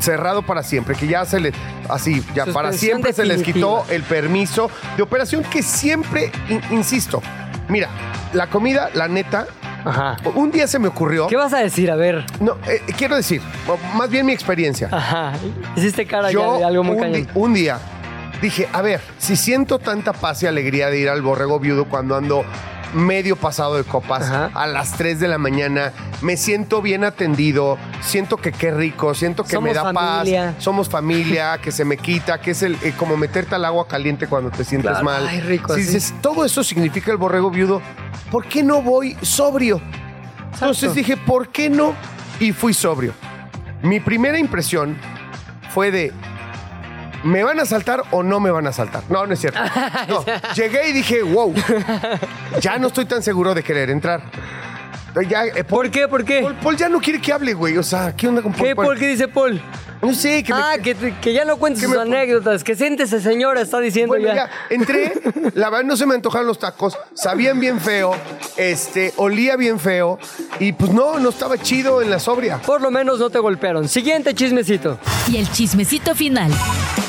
[0.00, 1.52] cerrado para siempre, que ya se le,
[1.88, 7.22] así, ya para siempre se les quitó el permiso de operación que siempre, in- insisto,
[7.68, 7.88] mira,
[8.32, 9.46] la comida, la neta,
[9.84, 10.16] Ajá.
[10.34, 11.90] un día se me ocurrió, ¿Qué vas a decir?
[11.90, 12.24] A ver.
[12.40, 13.40] no, eh, quiero decir,
[13.96, 14.88] más bien mi experiencia.
[14.92, 15.32] Ajá.
[15.76, 17.78] Hiciste cara Yo ya de algo muy un, di- un día
[18.42, 22.16] dije, a ver, si siento tanta paz y alegría de ir al borrego viudo cuando
[22.16, 22.44] ando
[22.94, 24.50] medio pasado de copas Ajá.
[24.54, 25.92] a las 3 de la mañana.
[26.22, 30.52] Me siento bien atendido, siento que qué rico, siento que me da familia.
[30.54, 30.62] paz.
[30.64, 34.26] Somos familia, que se me quita, que es el eh, como meterte al agua caliente
[34.26, 35.04] cuando te sientes Claro.
[35.04, 35.26] mal.
[35.26, 37.80] Ay, rico, si dices, todo eso significa el borrego viudo,
[38.30, 39.80] ¿por qué no voy sobrio?
[40.54, 41.94] Entonces dije, ¿por qué no?
[42.38, 43.12] Y fui sobrio.
[43.82, 44.96] Mi primera impresión
[45.72, 46.12] fue de,
[47.24, 49.02] ¿me van a saltar o no me van a saltar?
[49.08, 49.60] No, no es cierto.
[50.08, 51.54] No, llegué y dije, wow,
[52.60, 54.22] ya no estoy tan seguro de querer entrar.
[55.28, 56.08] Ya, eh, Paul, ¿Por qué?
[56.08, 56.40] ¿Por qué?
[56.42, 57.76] Paul- Paul ya no quiere que hable, güey.
[57.76, 58.64] O sea, ¿qué onda con Paul?
[58.68, 58.98] ¿Qué, Paul?
[58.98, 59.60] ¿Qué dice Paul?
[60.02, 62.64] No sé, que me- Ah, que, que ya no cuentes sus me- anécdotas.
[62.64, 64.34] Que siéntese, señora, está diciendo Bueno, ya.
[64.34, 64.50] ya.
[64.70, 65.12] entré,
[65.54, 68.12] la verdad no se me antojaron los tacos, sabían bien feo,
[68.56, 70.18] este, olía bien feo
[70.58, 72.58] y pues no, no estaba chido en la sobria.
[72.58, 73.88] Por lo menos no te golpearon.
[73.88, 74.98] Siguiente chismecito.
[75.30, 76.50] Y el chismecito final.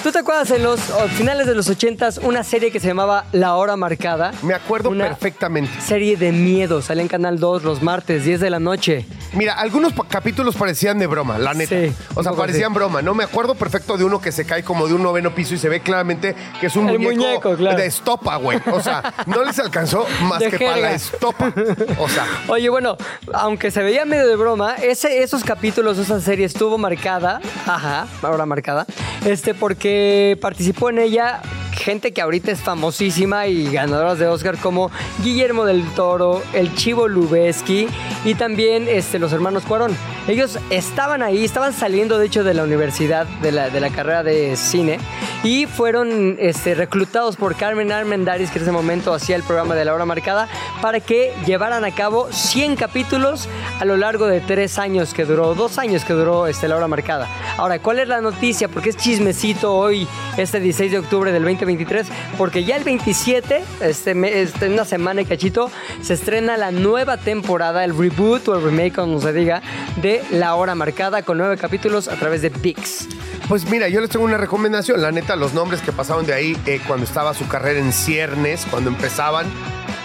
[0.04, 0.80] ¿Tú te acuerdas en los
[1.16, 4.34] finales de los ochentas una serie que se llamaba La Hora Marcada?
[4.42, 5.72] Me acuerdo Una perfectamente.
[5.80, 6.82] Serie de miedo.
[6.82, 9.06] Sale en Canal 2 los martes, 10 de la noche.
[9.34, 11.76] Mira, algunos capítulos parecían de broma, la neta.
[11.76, 13.14] Sí, o sea, parecían broma, ¿no?
[13.14, 15.70] Me acuerdo perfecto de uno que se cae como de un noveno piso y se
[15.70, 17.78] ve claramente que es un El muñeco, muñeco, claro.
[17.78, 18.60] de estopa, güey.
[18.72, 21.54] O sea, no les alcanzó más De que para la estopa.
[22.00, 22.98] O sea, Oye, bueno,
[23.34, 28.46] aunque se veía medio de broma, ese, esos capítulos, esa serie estuvo marcada, ajá, ahora
[28.46, 28.86] marcada,
[29.26, 31.42] este, porque participó en ella
[31.82, 34.92] gente que ahorita es famosísima y ganadoras de Oscar como
[35.24, 37.88] Guillermo del Toro, el Chivo Lubeski
[38.24, 39.96] y también este, los hermanos Cuarón.
[40.28, 44.24] Ellos estaban ahí, estaban saliendo de hecho de la universidad, de la, de la carrera
[44.24, 45.00] de cine
[45.44, 49.86] y fueron este, reclutados por Carmen Armendaris, que en ese momento hacía el programa de
[49.86, 50.48] la hora marcada,
[50.82, 55.56] para que llevaran a cabo 100 capítulos a lo largo de tres años que duró,
[55.56, 57.28] dos años que duró este, la hora marcada.
[57.58, 58.68] Ahora, ¿cuál es la noticia?
[58.68, 62.08] Porque es chismecito hoy, este 16 de octubre del 2023,
[62.38, 67.84] porque ya el 27, este, este, una semana y cachito, se estrena la nueva temporada,
[67.84, 69.62] el reboot o el remake, como se diga,
[70.02, 73.08] de La Hora Marcada, con nueve capítulos a través de VIX.
[73.48, 75.02] Pues mira, yo les tengo una recomendación.
[75.02, 78.66] La neta, los nombres que pasaban de ahí eh, cuando estaba su carrera en ciernes,
[78.70, 79.46] cuando empezaban,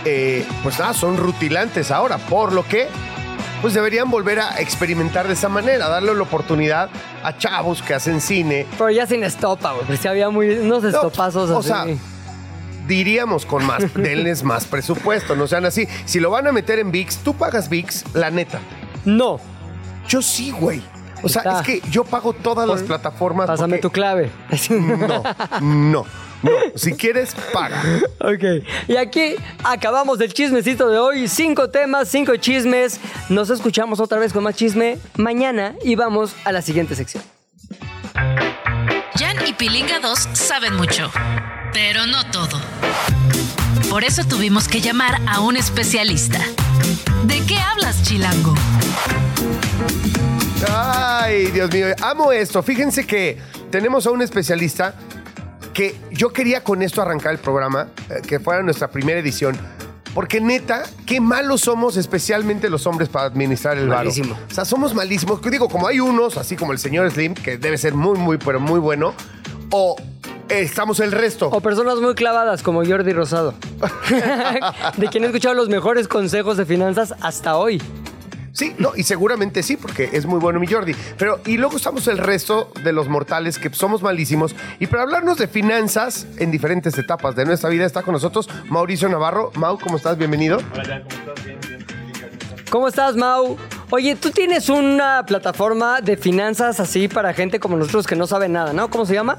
[0.04, 2.18] eh, pues nada, son rutilantes ahora.
[2.18, 2.88] Por lo que,
[3.62, 6.88] pues deberían volver a experimentar de esa manera, darle la oportunidad
[7.22, 8.66] a chavos que hacen cine.
[8.78, 11.68] Pero ya sin estopa, güey, porque sí había muy, unos estopazos o así.
[11.68, 11.84] sea,
[12.86, 15.88] Diríamos con más, denles más presupuesto, no sean así.
[16.04, 18.60] Si lo van a meter en VIX, tú pagas VIX, la neta.
[19.04, 19.40] no,
[20.08, 20.82] Yo sí, güey.
[21.22, 21.60] O sea, Está.
[21.60, 23.46] es que yo pago todas las plataformas.
[23.48, 24.30] pásame porque- tu clave.
[24.70, 25.22] No,
[25.60, 26.04] no,
[26.46, 26.78] no.
[26.78, 27.82] Si quieres, paga.
[28.20, 31.28] Ok, y aquí acabamos el chismecito de hoy.
[31.28, 33.00] Cinco temas, cinco chismes.
[33.28, 37.22] Nos escuchamos otra vez con más chisme mañana y vamos a la siguiente sección.
[39.18, 41.10] Jan y Pilinga 2 saben mucho,
[41.72, 42.60] pero no todo.
[43.88, 46.40] Por eso tuvimos que llamar a un especialista.
[47.24, 48.54] ¿De qué hablas, Chilango?
[50.68, 52.62] Ay, Dios mío, amo esto.
[52.62, 53.38] Fíjense que
[53.70, 54.94] tenemos a un especialista
[55.76, 59.54] que yo quería con esto arrancar el programa, eh, que fuera nuestra primera edición.
[60.14, 64.04] Porque neta, qué malos somos, especialmente los hombres, para administrar el varo.
[64.04, 64.38] Malísimo.
[64.50, 65.38] O sea, somos malísimos.
[65.42, 68.58] Digo, como hay unos, así como el señor Slim, que debe ser muy, muy, pero
[68.58, 69.12] muy bueno,
[69.70, 69.96] o
[70.48, 71.50] eh, estamos el resto.
[71.50, 73.52] O personas muy clavadas como Jordi Rosado,
[74.96, 77.82] de quien he escuchado los mejores consejos de finanzas hasta hoy.
[78.56, 80.94] Sí, no, y seguramente sí, porque es muy bueno mi Jordi.
[81.18, 84.56] Pero, y luego estamos el resto de los mortales que somos malísimos.
[84.80, 89.10] Y para hablarnos de finanzas en diferentes etapas de nuestra vida está con nosotros Mauricio
[89.10, 89.50] Navarro.
[89.56, 90.16] Mau, ¿cómo estás?
[90.16, 90.56] Bienvenido.
[92.70, 93.58] ¿Cómo estás, Mau?
[93.90, 98.48] Oye, tú tienes una plataforma de finanzas así para gente como nosotros que no sabe
[98.48, 98.88] nada, ¿no?
[98.88, 99.36] ¿Cómo se llama?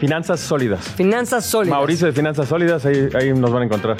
[0.00, 0.80] Finanzas sólidas.
[0.88, 1.78] Finanzas sólidas.
[1.78, 3.96] Mauricio de Finanzas Sólidas, ahí, ahí nos van a encontrar.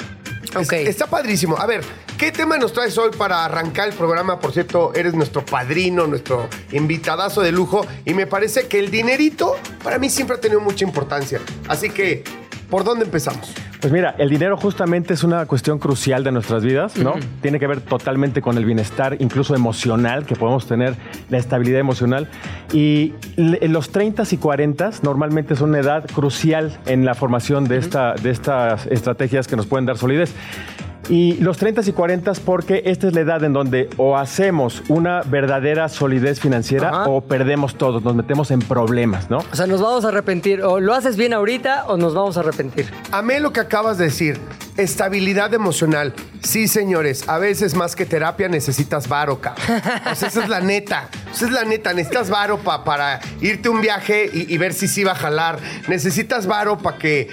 [0.61, 0.73] Ok.
[0.73, 1.57] Es- Está padrísimo.
[1.57, 1.81] A ver,
[2.17, 4.39] ¿qué tema nos traes hoy para arrancar el programa?
[4.39, 7.85] Por cierto, eres nuestro padrino, nuestro invitadazo de lujo.
[8.05, 11.39] Y me parece que el dinerito para mí siempre ha tenido mucha importancia.
[11.67, 12.23] Así que,
[12.69, 13.51] ¿por dónde empezamos?
[13.81, 17.13] Pues mira, el dinero justamente es una cuestión crucial de nuestras vidas, ¿no?
[17.41, 20.95] Tiene que ver totalmente con el bienestar, incluso emocional, que podemos tener,
[21.29, 22.27] la estabilidad emocional.
[22.73, 28.13] Y los 30 y 40 normalmente son una edad crucial en la formación de, esta,
[28.13, 30.33] de estas estrategias que nos pueden dar solidez.
[31.09, 35.21] Y los 30 y 40 porque esta es la edad en donde o hacemos una
[35.21, 37.09] verdadera solidez financiera Ajá.
[37.09, 39.37] o perdemos todo, nos metemos en problemas, ¿no?
[39.51, 40.61] O sea, nos vamos a arrepentir.
[40.63, 42.87] O lo haces bien ahorita o nos vamos a arrepentir.
[43.11, 44.39] Amé lo que acabas de decir.
[44.77, 46.13] Estabilidad emocional.
[46.43, 49.65] Sí, señores, a veces más que terapia necesitas varo, cabrón.
[50.03, 51.09] Pues esa es la neta.
[51.25, 54.87] Pues es la neta, necesitas varo pa- para irte un viaje y, y ver si
[54.87, 55.57] sí va a jalar.
[55.87, 57.27] Necesitas varo para que,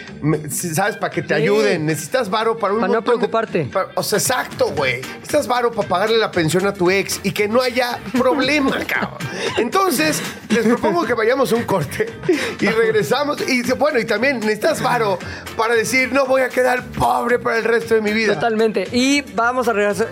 [0.50, 0.96] ¿sabes?
[0.96, 1.42] Para que te Sí.
[1.42, 1.84] ayuden.
[1.84, 3.64] Necesitas varo para un Pa' no de- preocuparte.
[3.66, 5.02] pa- o sea, exacto, güey.
[5.02, 9.18] Necesitas varo para pagarle la pensión a tu ex y que no haya problema, cabrón.
[9.58, 12.06] Entonces, les propongo que vayamos a un corte
[12.58, 13.38] y regresamos.
[13.48, 15.18] Y bueno, y también necesitas varo
[15.58, 18.34] para decir, no voy a quedar pobre para el resto de mi vida.
[18.34, 18.88] Totalmente.
[18.92, 20.08] Y vamos a regresar,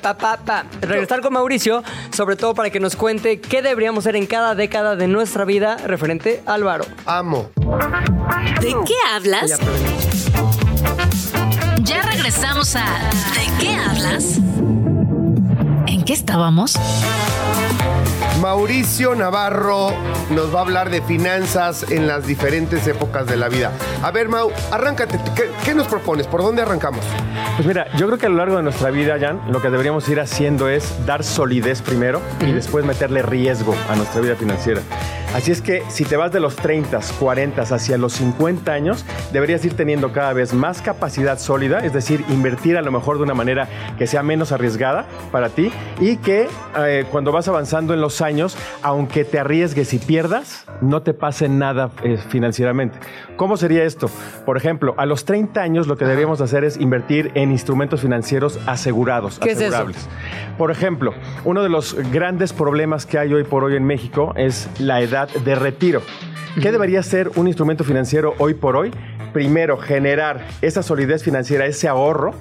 [0.00, 0.64] pa, pa, pa.
[0.80, 4.96] regresar con Mauricio, sobre todo para que nos cuente qué deberíamos hacer en cada década
[4.96, 6.84] de nuestra vida referente al varo.
[7.06, 7.50] Amo.
[8.60, 9.58] ¿De qué hablas?
[11.82, 12.84] Ya regresamos a
[13.34, 14.36] ¿De qué hablas?
[15.86, 16.78] ¿En qué estábamos?
[18.38, 19.90] Mauricio Navarro
[20.30, 23.72] nos va a hablar de finanzas en las diferentes épocas de la vida.
[24.02, 25.20] A ver, Mau, arráncate.
[25.34, 26.26] ¿Qué, qué nos propones?
[26.26, 27.04] ¿Por dónde arrancamos?
[27.56, 30.08] Pues mira, yo creo que a lo largo de nuestra vida, Jan, lo que deberíamos
[30.08, 34.80] ir haciendo es dar solidez primero y después meterle riesgo a nuestra vida financiera.
[35.34, 39.64] Así es que si te vas de los 30, 40 hacia los 50 años, deberías
[39.64, 43.34] ir teniendo cada vez más capacidad sólida, es decir, invertir a lo mejor de una
[43.34, 46.48] manera que sea menos arriesgada para ti y que
[46.78, 51.48] eh, cuando vas avanzando en los años, aunque te arriesgues y pierdas, no te pase
[51.48, 52.98] nada eh, financieramente.
[53.36, 54.10] ¿Cómo sería esto?
[54.44, 58.58] Por ejemplo, a los 30 años lo que deberíamos hacer es invertir en instrumentos financieros
[58.66, 59.66] asegurados, ¿Qué es eso?
[59.68, 60.08] asegurables.
[60.58, 61.14] Por ejemplo,
[61.44, 65.28] uno de los grandes problemas que hay hoy por hoy en México es la edad
[65.28, 66.02] de retiro.
[66.60, 68.90] ¿Qué debería ser un instrumento financiero hoy por hoy?
[69.32, 72.34] Primero, generar esa solidez financiera, ese ahorro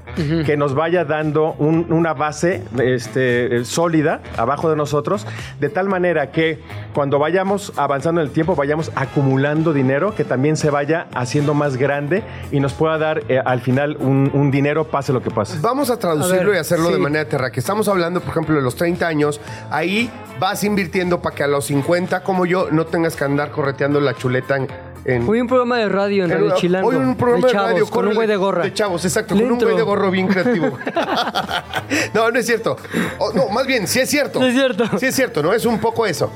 [0.46, 5.26] que nos vaya dando un- una base este, eh, sólida abajo de nosotros,
[5.60, 6.60] de tal manera que
[6.94, 11.78] cuando vayamos avanzando en el tiempo, vayamos acumulando dinero que también se vaya haciendo más
[11.78, 15.58] grande y nos pueda dar eh, al final un, un dinero, pase lo que pase.
[15.62, 17.60] Vamos a traducirlo A ver, y hacerlo de manera terráquea.
[17.60, 19.40] Estamos hablando, por ejemplo, de los 30 años.
[19.72, 24.00] Ahí vas invirtiendo para que a los 50, como yo, no tengas que andar correteando
[24.00, 24.68] la chuleta en...
[25.06, 26.88] en- Hoy un programa de radio en Radio en- Chilango.
[26.90, 28.64] Hoy un programa de, chavos, radio con un güey de gorra.
[28.64, 30.78] De chavos, exacto, Le con un güey de gorro bien creativo.
[32.14, 32.78] no, no es cierto.
[33.36, 34.40] No, más bien, sí es cierto.
[34.40, 34.86] Sí es cierto.
[35.00, 35.54] Sí es cierto, ¿no?
[35.54, 36.32] Es un poco eso.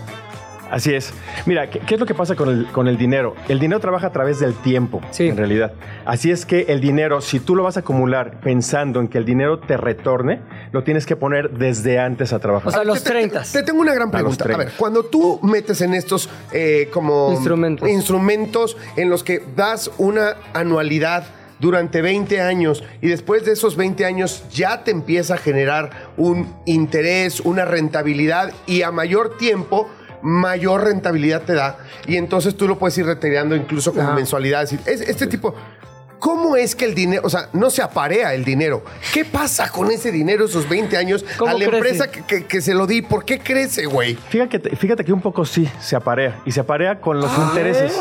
[0.73, 1.13] Así es.
[1.45, 3.36] Mira, ¿qué, qué es lo que pasa con el, con el dinero?
[3.47, 5.27] El dinero trabaja a través del tiempo, Sí.
[5.27, 5.73] en realidad.
[6.03, 9.25] Así es que el dinero, si tú lo vas a acumular pensando en que el
[9.25, 12.69] dinero te retorne, lo tienes que poner desde antes a trabajar.
[12.69, 13.43] O sea, los Te- te- 30.
[13.53, 14.43] Te, tengo una gran A los pregunta.
[14.45, 14.65] A, 30.
[14.65, 17.88] ver, cuando tú metes en estos eh, como Instrumentos.
[17.88, 21.25] instrumentos en los que das una anualidad
[21.59, 26.51] durante 20 años y después de esos 20 años ya te empieza a generar un
[26.65, 29.88] interés, una rentabilidad y a mayor tiempo
[30.23, 34.15] mayor rentabilidad te da y entonces tú lo puedes ir retirando incluso como Ajá.
[34.15, 34.73] mensualidades.
[34.88, 35.53] Es- Este tipo...
[36.19, 38.81] ¿Cómo es que el dinero, o sea, no se aparea el dinero?
[39.13, 41.75] ¿Qué pasa con ese dinero esos 20 años ¿Cómo a la crece?
[41.75, 43.01] empresa que, que- que se lo di?
[43.01, 44.15] ¿Por qué crece, güey?
[44.29, 47.91] Fíjate, fíjate que un poco sí se aparea y se aparea con los intereses.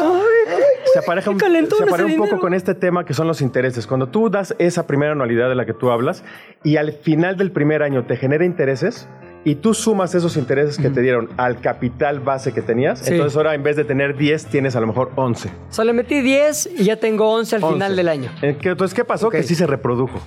[0.92, 3.88] se apareja un, se aparea ese un poco con este tema que son los intereses.
[3.88, 6.22] Cuando tú das esa primera anualidad de la que tú hablas
[6.62, 9.08] y al final del primer año te genera intereses
[9.44, 13.12] y tú sumas esos intereses que te dieron al capital base que tenías, Sí.
[13.14, 15.48] entonces ahora en vez de tener 10 tienes a lo mejor 11.
[15.48, 17.96] O sea, le metí 10 y ya tengo 11 al final 11.
[17.96, 18.30] del año.
[18.42, 19.26] Eh, Entonces, ¿qué pasó?
[19.28, 19.34] Ok.
[19.34, 20.20] Que sí se reprodujo.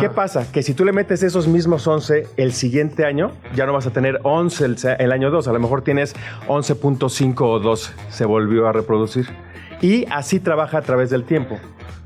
[0.00, 0.50] ¿Qué pasa?
[0.50, 3.90] Que si tú le metes esos mismos 11 el siguiente año, ya no vas a
[3.90, 5.48] tener 11 el, el año 2.
[5.48, 6.14] A lo mejor tienes
[6.48, 7.92] 11.5 o 12.
[8.08, 9.26] Se volvió a reproducir.
[9.82, 11.58] Y así trabaja a través del tiempo.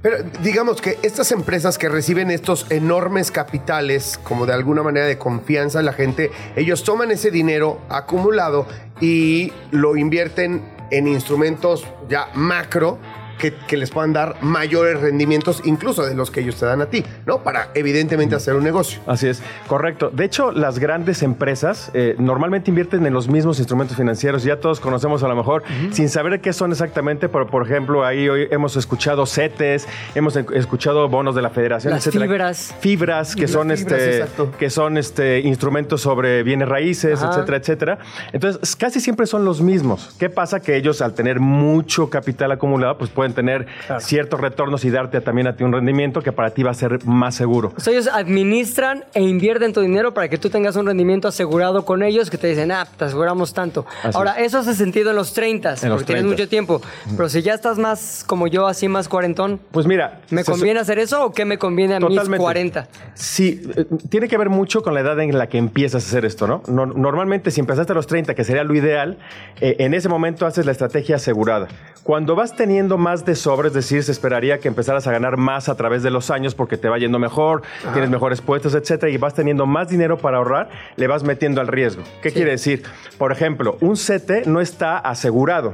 [0.07, 5.19] Pero digamos que estas empresas que reciben estos enormes capitales, como de alguna manera de
[5.19, 8.69] confianza en la gente, ellos toman ese dinero acumulado
[9.01, 12.99] y lo invierten en instrumentos ya macro
[13.39, 16.87] que, que les puedan dar mayores rendimientos, incluso de los que ellos te dan a
[16.87, 17.43] ti, ¿no?
[17.43, 19.01] Para evidentemente hacer un negocio.
[19.07, 20.11] Así es, correcto.
[20.13, 24.43] De hecho, las grandes empresas eh, normalmente invierten en los mismos instrumentos financieros.
[24.43, 28.29] Ya todos conocemos a lo mejor, sin saber qué son exactamente, pero por ejemplo, ahí
[28.29, 32.27] hoy hemos escuchado CETES, hemos escuchado bonos de la Federación, Las etcétera.
[32.27, 32.75] fibras.
[32.81, 34.51] Fibras, que Las son fibras, este, exacto.
[34.59, 37.33] que son este instrumentos sobre bienes raíces, Ajá.
[37.35, 37.99] etcétera, etcétera.
[38.33, 40.15] Entonces, casi siempre son los mismos.
[40.19, 40.61] ¿Qué pasa?
[40.61, 43.67] Que ellos, al tener mucho capital acumulado, pues pueden tener
[43.99, 47.05] ciertos retornos y darte también a ti un rendimiento que para ti va a ser
[47.05, 47.73] más seguro.
[47.77, 51.85] O sea, ellos administran e invierten tu dinero para que tú tengas un rendimiento asegurado
[51.85, 53.87] con ellos que te dicen, ah, te aseguramos tanto.
[54.03, 56.29] Así Ahora, eso hace sentido en los 30, En porque los tienes 30.
[56.37, 56.81] mucho tiempo.
[57.17, 60.99] Pero si ya estás más como yo, así más cuarentón, Pues mira, ¿me conviene hacer
[60.99, 62.87] eso o qué me conviene a mis 40?
[63.15, 66.25] Sí, eh, tiene que ver mucho con la edad en la que empiezas a hacer
[66.25, 66.63] esto, ¿no?
[66.69, 69.19] No- normalmente, si empezaste a los 30, que sería lo ideal,
[69.61, 71.69] eh, en ese momento haces la estrategia asegurada.
[72.03, 75.39] Cuando vas teniendo más más de sobre, es decir, se esperaría que empezaras a ganar
[75.39, 77.63] más a través de los años porque te va yendo mejor,
[77.95, 81.69] tienes mejores puestos, etcétera, y vas teniendo más dinero para ahorrar, le vas metiendo al
[81.69, 82.03] riesgo.
[82.21, 82.83] ¿Qué quiere decir?
[83.17, 85.73] Por ejemplo, un CETE no está asegurado.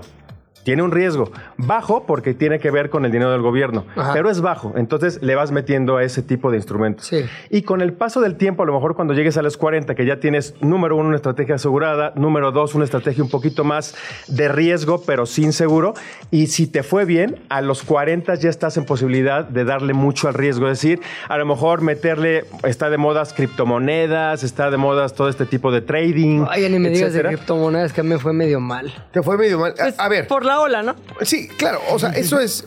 [0.64, 4.12] Tiene un riesgo bajo porque tiene que ver con el dinero del gobierno, Ajá.
[4.12, 7.06] pero es bajo, entonces le vas metiendo a ese tipo de instrumentos.
[7.06, 7.24] Sí.
[7.50, 10.06] Y con el paso del tiempo, a lo mejor cuando llegues a los 40, que
[10.06, 13.94] ya tienes, número uno, una estrategia asegurada, número dos, una estrategia un poquito más
[14.28, 15.94] de riesgo, pero sin seguro,
[16.30, 20.28] y si te fue bien, a los 40 ya estás en posibilidad de darle mucho
[20.28, 25.14] al riesgo, es decir, a lo mejor meterle, está de modas criptomonedas, está de modas
[25.14, 26.44] todo este tipo de trading.
[26.48, 27.28] Ay, ni me digas de etcétera.
[27.30, 28.92] criptomonedas que a mí me fue medio mal.
[29.12, 29.72] Te fue medio mal.
[29.72, 30.26] A- Pues, a ver.
[30.28, 30.94] Por la ola, ¿no?
[31.22, 32.64] Sí, claro, o sea, eso es,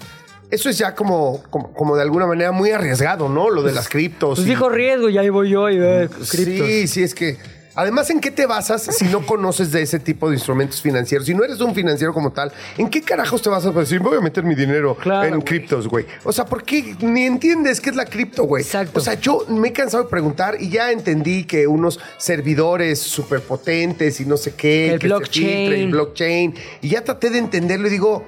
[0.52, 3.50] eso es ya como, como, como de alguna manera muy arriesgado, ¿no?
[3.50, 4.40] Lo de las criptos.
[4.40, 6.68] Pues y- dijo riesgo y ahí voy yo y eh, criptos.
[6.68, 7.38] Sí, sí, es que.
[7.76, 11.28] Además, ¿en qué te basas si no conoces de ese tipo de instrumentos financieros?
[11.28, 14.18] Si no eres un financiero como tal, ¿en qué carajos te vas a decir, voy
[14.18, 16.06] a meter mi dinero Claro, en criptos, güey?
[16.24, 18.64] O sea, ¿por qué ni entiendes qué es la cripto, güey?
[18.64, 19.00] Exacto.
[19.00, 24.20] O sea, yo me he cansado de preguntar y ya entendí que unos servidores superpotentes
[24.20, 25.74] y no sé qué, El que se blockchain.
[25.74, 28.26] el blockchain, y ya traté de entenderlo y digo,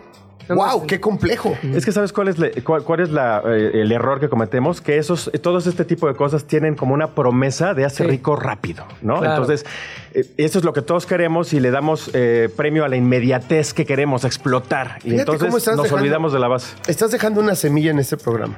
[0.49, 1.57] wow, qué complejo.
[1.73, 4.81] Es que sabes cuál es, le- cuál, cuál es la, eh, el error que cometemos,
[4.81, 8.11] que esos, todos este tipo de cosas tienen como una promesa de hacer Sí.
[8.11, 9.19] rico rápido, ¿no?
[9.19, 9.33] Claro.
[9.43, 9.65] Entonces,
[10.13, 13.73] eh, eso es lo que todos queremos y le damos eh, premio a la inmediatez
[13.73, 14.97] que queremos explotar.
[15.03, 16.75] Y Fíjate entonces nos dejando- olvidamos de la base.
[16.87, 18.57] Estás dejando una semilla en este programa.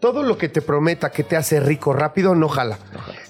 [0.00, 2.78] Todo lo que te prometa que te hace rico rápido no jala.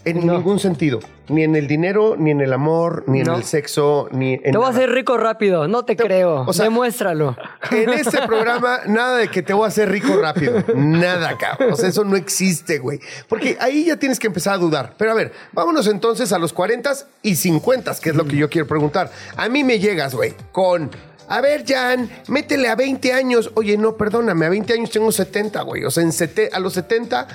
[0.05, 0.35] En No.
[0.35, 1.01] ningún sentido.
[1.31, 4.53] Ni en el dinero, ni en el amor, ni en el sexo, ni en.
[4.53, 6.45] Te voy a hacer rico rápido, no te, creo.
[6.47, 7.37] o sea- Demuéstralo.
[7.71, 10.63] En este programa, nada de que te voy a hacer rico rápido.
[10.75, 11.73] Nada, cabrón.
[11.73, 13.01] O sea, eso no existe, güey.
[13.29, 14.93] Porque ahí ya tienes que empezar a dudar.
[14.99, 18.49] Pero a ver, vámonos entonces a los 40 y 50, que es lo que yo
[18.51, 19.11] quiero preguntar.
[19.37, 20.91] A mí me llegas, güey, con.
[21.29, 23.51] A ver, Jan, métele a 20 años.
[23.55, 25.85] Oye, no, perdóname, a 20 años tengo 70, güey.
[25.85, 27.29] O sea, en sete- a los 70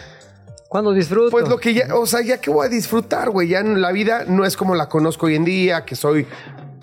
[0.68, 1.30] Cuando disfruto.
[1.30, 3.50] pues lo que ya, o sea, ya que voy a disfrutar, güey.
[3.50, 6.26] Ya la vida no es como la conozco hoy en día, que soy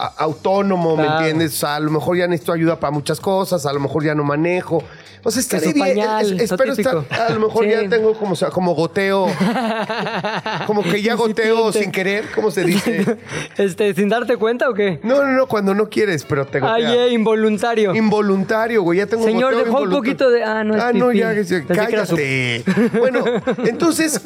[0.07, 1.55] autónomo, ¿me entiendes?
[1.55, 4.15] O sea, a lo mejor ya necesito ayuda para muchas cosas, a lo mejor ya
[4.15, 4.83] no manejo.
[5.23, 5.87] O sea, estaré su bien.
[5.99, 7.71] pañal, es- espero estar, a lo mejor Sí.
[7.73, 9.27] ya tengo como, o sea, como goteo,
[10.67, 13.19] como que ya goteo sin querer, ¿cómo se dice?
[13.59, 14.99] Este, ¿sin darte cuenta o qué?
[15.03, 16.75] No, no, no, cuando no quieres, pero te gotea.
[16.75, 17.95] Ay, eh, involuntario.
[17.95, 18.99] Involuntario, güey.
[19.01, 21.67] Ya tengo Señor, goteo dejó un poquito de- ah, no, es Ah, no, ya, ya,
[21.67, 22.65] cállate.
[22.99, 23.23] Bueno,
[23.67, 24.23] entonces,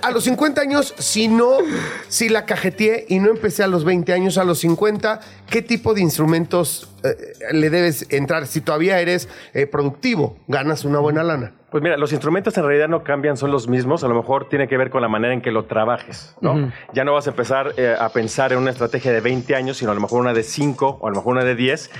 [0.00, 1.58] a los 50 años, si no,
[2.08, 5.09] si la cajeteé y no empecé a los 20 años, a los 50,
[5.48, 8.46] ¿qué tipo de instrumentos eh, le debes entrar?
[8.46, 11.54] Si todavía eres eh, productivo, ganas una buena lana.
[11.70, 14.04] Pues mira, los instrumentos en realidad no cambian, son los mismos.
[14.04, 16.72] A lo mejor tiene que ver con la manera en que lo trabajes, ¿no?
[16.92, 19.92] Ya no vas a empezar eh, a pensar en una estrategia de 20 años, sino
[19.92, 21.90] a lo mejor una de 5 o a lo mejor una de 10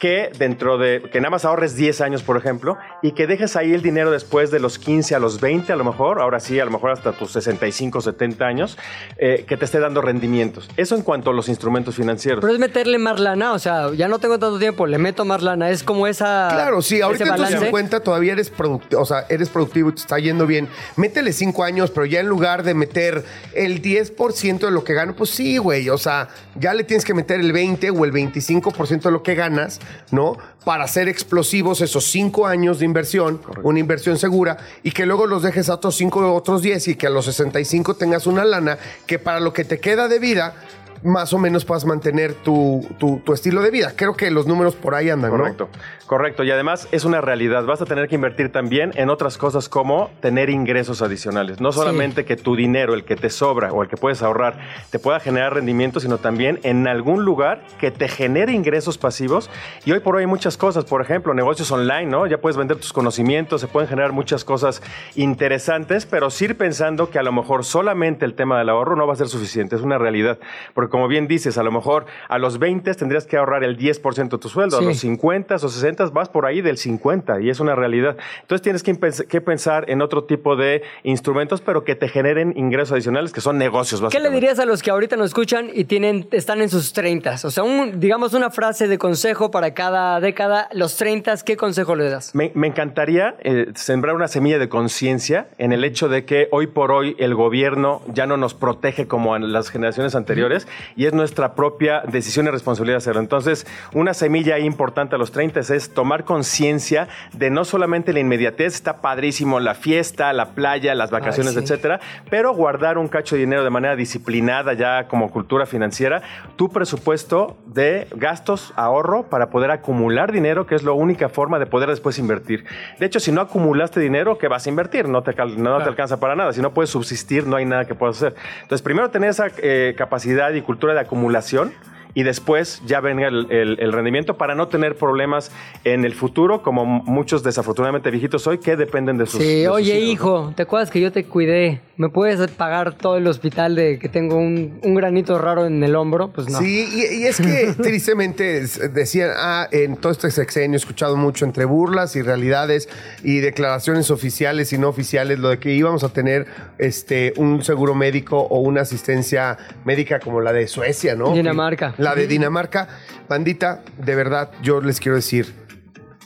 [0.00, 3.74] que dentro de, que nada más ahorres 10 años, por ejemplo, y que dejes ahí
[3.74, 6.64] el dinero después de los 15 a los 20, a lo mejor, ahora sí, a
[6.64, 8.78] lo mejor hasta tus 65, 70 años,
[9.18, 10.70] eh, que te esté dando rendimientos.
[10.78, 12.40] Eso en cuanto a los instrumentos financieros.
[12.40, 15.42] Pero es meterle más lana, o sea, ya no tengo tanto tiempo, le meto más
[15.42, 15.68] lana.
[15.68, 16.48] Es como esa.
[16.50, 17.66] Claro, sí, ahorita en tus balance.
[17.66, 20.66] 50 todavía eres productivo, o sea, eres productivo y te está yendo bien.
[20.96, 25.14] Métele 5 años, pero ya en lugar de meter el 10% de lo que gano,
[25.14, 29.02] pues sí, güey, o sea, ya le tienes que meter el 20 o el 25%
[29.02, 29.78] de lo que ganas,
[30.10, 30.36] ¿no?
[30.64, 35.42] Para hacer explosivos esos 5 años de inversión, una inversión segura, y que luego los
[35.42, 38.78] dejes a otros 5 o otros 10 y que a los 65 tengas una lana
[39.06, 40.54] que para lo que te queda de vida
[41.02, 43.92] más o menos puedas mantener tu, tu- tu estilo de vida.
[43.96, 45.38] Creo que los números por ahí andan, ¿no?
[45.38, 45.68] Correcto,
[46.06, 46.44] correcto.
[46.44, 47.64] Y además es una realidad.
[47.64, 51.60] Vas a tener que invertir también en otras cosas como tener ingresos adicionales.
[51.60, 54.58] No solamente que tu dinero, el que te sobra o el que puedes ahorrar,
[54.90, 59.50] te pueda generar rendimiento, sino también en algún lugar que te genere ingresos pasivos.
[59.84, 60.84] Y hoy por hoy hay muchas cosas.
[60.84, 62.26] Por ejemplo, negocios online, ¿no?
[62.26, 64.82] Ya puedes vender tus conocimientos, se pueden generar muchas cosas
[65.14, 69.06] interesantes, pero sí ir pensando que a lo mejor solamente el tema del ahorro no
[69.06, 69.76] va a ser suficiente.
[69.76, 70.38] Es una realidad.
[70.74, 74.36] Porque como bien dices, a lo mejor a los 20 tendrías que ahorrar el 10%
[74.36, 74.84] de tu sueldo, Sí.
[74.84, 78.16] a los 50 o 60 vas por ahí del 50 y es una realidad.
[78.42, 83.32] Entonces tienes que, pensar en otro tipo de instrumentos, pero que te generen ingresos adicionales,
[83.32, 86.60] que son negocios ¿Qué le dirías a los que ahorita nos escuchan y tienen, están
[86.60, 87.36] en sus 30?
[87.44, 90.68] O sea, un- digamos una frase de consejo para cada década.
[90.72, 92.34] Los 30, ¿qué consejo le das?
[92.34, 96.66] Me, me encantaría eh, sembrar una semilla de conciencia en el hecho de que hoy
[96.66, 101.12] por hoy el gobierno ya no nos protege como en las generaciones anteriores y es
[101.12, 103.20] nuestra propia decisión y responsabilidad hacerlo.
[103.20, 108.74] Entonces, una semilla importante a los 30 es tomar conciencia de no solamente la inmediatez,
[108.74, 111.60] está padrísimo la fiesta, la playa, las vacaciones, sí.
[111.60, 116.22] etcétera, pero guardar un cacho de dinero de manera disciplinada ya como cultura financiera,
[116.56, 121.66] tu presupuesto de gastos, ahorro para poder acumular dinero, que es la única forma de
[121.66, 122.64] poder después invertir.
[122.98, 125.08] De hecho, si no acumulaste dinero, ¿qué vas a invertir?
[125.08, 126.52] No te, no te alcanza para nada.
[126.52, 128.34] Si no puedes subsistir, no hay nada que puedas hacer.
[128.62, 131.72] Entonces, primero tener esa eh, capacidad y cultura de acumulación
[132.14, 135.50] y después ya venga el, el- el rendimiento para no tener problemas
[135.84, 139.40] en el futuro, como muchos desafortunadamente viejitos hoy que dependen de sus.
[139.40, 141.80] de Sí, sus oye hijo, ¿te acuerdas que yo te cuidé?
[141.96, 145.94] ¿Me puedes pagar todo el hospital de que tengo un, un granito raro en el
[145.96, 146.28] hombro?
[146.32, 146.58] Pues no.
[146.58, 151.44] Sí, y, y es que tristemente decían, ah, en todo este sexenio he escuchado mucho
[151.44, 152.88] entre burlas y realidades
[153.22, 156.46] y declaraciones oficiales y no oficiales, lo de que íbamos a tener
[156.78, 161.32] este un seguro médico o una asistencia médica como la de Suecia, ¿no?
[161.34, 161.94] Dinamarca.
[162.00, 162.88] La de Dinamarca.
[163.28, 165.54] Bandita, de verdad, yo les quiero decir,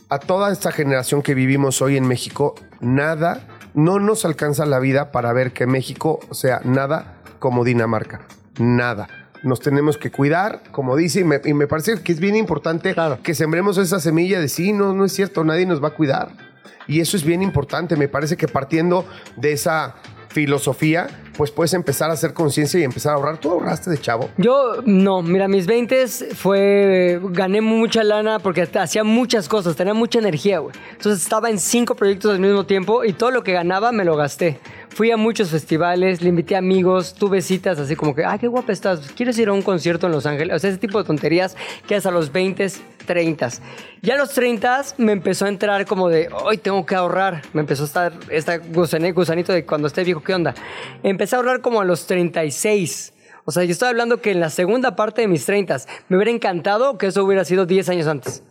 [0.08, 5.10] a toda esta generación que vivimos hoy en México, nada, no nos alcanza la vida
[5.10, 8.20] para ver que México sea nada como Dinamarca.
[8.58, 9.08] Nada.
[9.42, 12.94] Nos tenemos que cuidar, como dice, y me, y me parece que es bien importante
[12.94, 13.18] Claro.
[13.22, 16.28] que sembremos esa semilla de sí, no, no es cierto, nadie nos va a cuidar.
[16.86, 17.96] Y eso es bien importante.
[17.96, 19.06] Me parece que partiendo
[19.36, 19.96] de esa
[20.34, 21.06] filosofía,
[21.36, 23.38] pues puedes empezar a hacer conciencia y empezar a ahorrar.
[23.38, 24.28] ¿Tú ahorraste de chavo?
[24.36, 27.20] Yo no, mira, mis 20 fue.
[27.30, 30.74] Gané mucha lana porque hacía muchas cosas, tenía mucha energía, güey.
[30.90, 34.16] Entonces estaba en cinco proyectos al mismo tiempo y todo lo que ganaba me lo
[34.16, 34.58] gasté.
[34.88, 38.46] Fui a muchos festivales, le invité a amigos, tuve citas así como que, ah, qué
[38.46, 40.54] guapa estás, ¿quieres ir a un concierto en Los Ángeles?
[40.54, 41.56] O sea, ese tipo de tonterías
[41.88, 42.68] que hasta los 20,
[43.04, 43.48] 30.
[44.02, 47.42] Ya a los 30 me empezó a entrar como de, hoy tengo que ahorrar.
[47.52, 50.54] Me empezó a estar este gusanito de cuando esté viejo, ¿qué onda?
[51.02, 53.12] Empecé a ahorrar como a los 36.
[53.44, 55.76] O sea, yo estoy hablando que en la segunda parte de mis 30
[56.08, 58.42] me hubiera encantado que eso hubiera sido 10 años antes.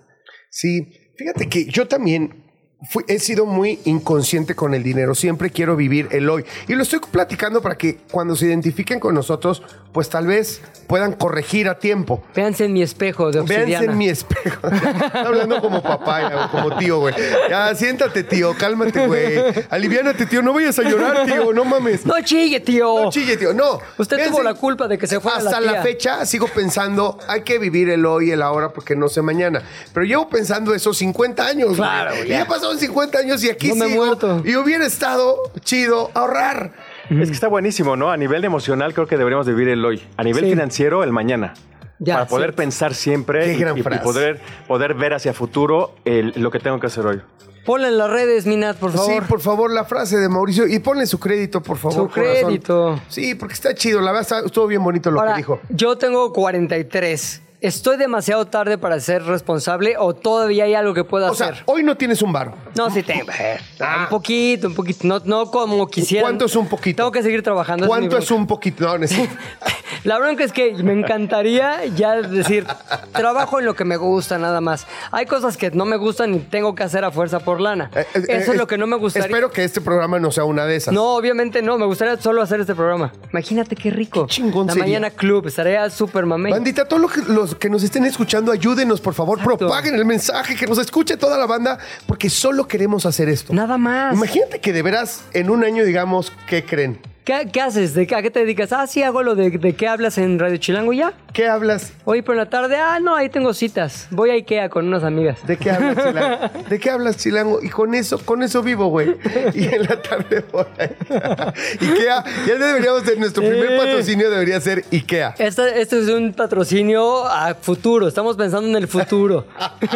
[0.50, 2.44] Sí, fíjate que yo también
[2.90, 5.16] fui- he sido muy inconsciente con el dinero.
[5.16, 6.46] Siempre quiero vivir el hoy.
[6.68, 9.62] Y lo estoy platicando para que cuando se identifiquen con nosotros,
[9.92, 12.24] pues tal vez puedan corregir a tiempo.
[12.36, 13.66] Véanse en mi espejo de obsidiana.
[13.68, 14.68] Véanse en mi espejo.
[14.72, 17.14] Está hablando como papá, como tío, güey.
[17.50, 19.38] Ya, siéntate, tío, cálmate, güey.
[19.70, 20.42] Aliviánate, tío.
[20.42, 21.54] No vayas a llorar, tío.
[21.54, 22.06] No mames.
[22.06, 23.04] No chille, tío.
[23.06, 23.54] No chille, tío.
[23.54, 23.80] No.
[23.98, 25.84] Usted Véanse- tuvo la culpa de que se fuera Hasta la la, tía.
[25.84, 29.62] fecha sigo pensando, hay que vivir el hoy el ahora porque no sé mañana.
[29.94, 31.68] Pero llevo pensando eso 50 años.
[31.70, 31.78] güey.
[31.78, 32.40] Claro, Y ya.
[32.40, 34.06] ya pasaron 50 años y aquí No me he sigo.
[34.06, 34.42] muerto.
[34.46, 36.74] Y hubiera estado chido ahorrar.
[37.10, 38.12] Es que está buenísimo, ¿no?
[38.12, 40.02] A nivel emocional creo que deberíamos vivir el hoy.
[40.18, 40.50] A nivel Sí.
[40.52, 41.54] financiero, el mañana.
[42.00, 46.80] Ya, para poder pensar siempre y, poder, poder ver hacia futuro el- lo que tengo
[46.80, 47.22] que hacer hoy.
[47.66, 49.10] Ponla en las redes, Minat, por favor.
[49.14, 50.68] Sí, por favor, la frase de Mauricio.
[50.68, 51.94] Y ponle su crédito, por favor.
[52.10, 52.44] Su corazón.
[52.44, 53.00] crédito.
[53.08, 54.02] Sí, porque está chido.
[54.02, 55.62] La verdad, estuvo bien bonito lo Ahora, que dijo.
[55.70, 57.42] yo tengo 43.
[57.64, 61.64] ¿Estoy demasiado tarde para ser responsable o todavía hay algo que pueda O sea, hacer?
[61.66, 62.54] hoy no tienes un varo.
[62.78, 63.32] No, sí tengo.
[63.40, 65.08] eh, Un poquito, un poquito.
[65.08, 66.24] No, no como quisiera.
[66.26, 66.98] ¿Cuánto es un poquito?
[66.98, 67.88] Tengo que seguir trabajando.
[67.88, 68.98] ¿Cuánto es un poquito?
[68.98, 69.06] No.
[70.04, 72.66] La bronca es que me encantaría ya decir,
[73.14, 74.86] trabajo en lo que me gusta nada más.
[75.12, 77.90] Hay cosas que no me gustan y tengo que hacer a fuerza por lana.
[77.96, 79.28] Eh, eh, Eso eh, es lo que no me gustaría.
[79.28, 80.94] Espero que este programa no sea una de esas.
[80.94, 81.78] No, obviamente no.
[81.78, 83.14] Me gustaría solo hacer este programa.
[83.32, 84.26] Imagínate qué rico.
[84.28, 84.86] Qué chingón La sería.
[85.00, 85.48] mañana club.
[85.48, 86.52] Estaría súper mamey.
[86.52, 87.22] Bandita, todos los que,
[87.54, 89.58] los que nos estén escuchando, ayúdenos, por favor, Exacto.
[89.60, 91.78] propaguen el mensaje, que nos escuche toda la banda,
[92.08, 93.54] porque solo queremos hacer esto.
[93.54, 94.16] Nada más.
[94.16, 97.00] Imagínate que de veras en un año digamos, ¿qué creen?
[97.24, 97.94] ¿Qué, qué haces?
[97.94, 98.74] ¿De qué, ¿A qué te dedicas?
[98.74, 101.14] Ah, sí, hago lo de, de qué hablas en Radio Chilango y ya.
[101.32, 101.94] ¿Qué hablas?
[102.04, 104.08] Hoy por la tarde, ah, no, ahí tengo citas.
[104.12, 105.40] Voy a Ikea con unas amigas.
[105.48, 106.50] ¿De qué hablas, Chilango?
[106.70, 107.60] ¿De qué hablas, Chilango?
[107.64, 109.16] Y con eso, con eso vivo, güey.
[109.54, 110.90] Y en la tarde por ahí.
[111.80, 115.36] Ikea, ya deberíamos de nuestro primer patrocinio debería ser Ikea.
[115.38, 118.10] Este, este es un patrocinio a futuro.
[118.10, 119.48] Estamos pensando en el futuro.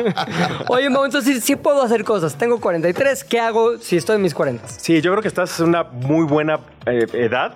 [0.69, 2.37] Oye, Mau, entonces sí, sí puedo hacer cosas.
[2.37, 3.25] Tengo 43.
[3.25, 4.65] ¿Qué hago si estoy en mis 40?
[4.69, 7.55] Sí, yo creo que estás en una muy buena eh, edad,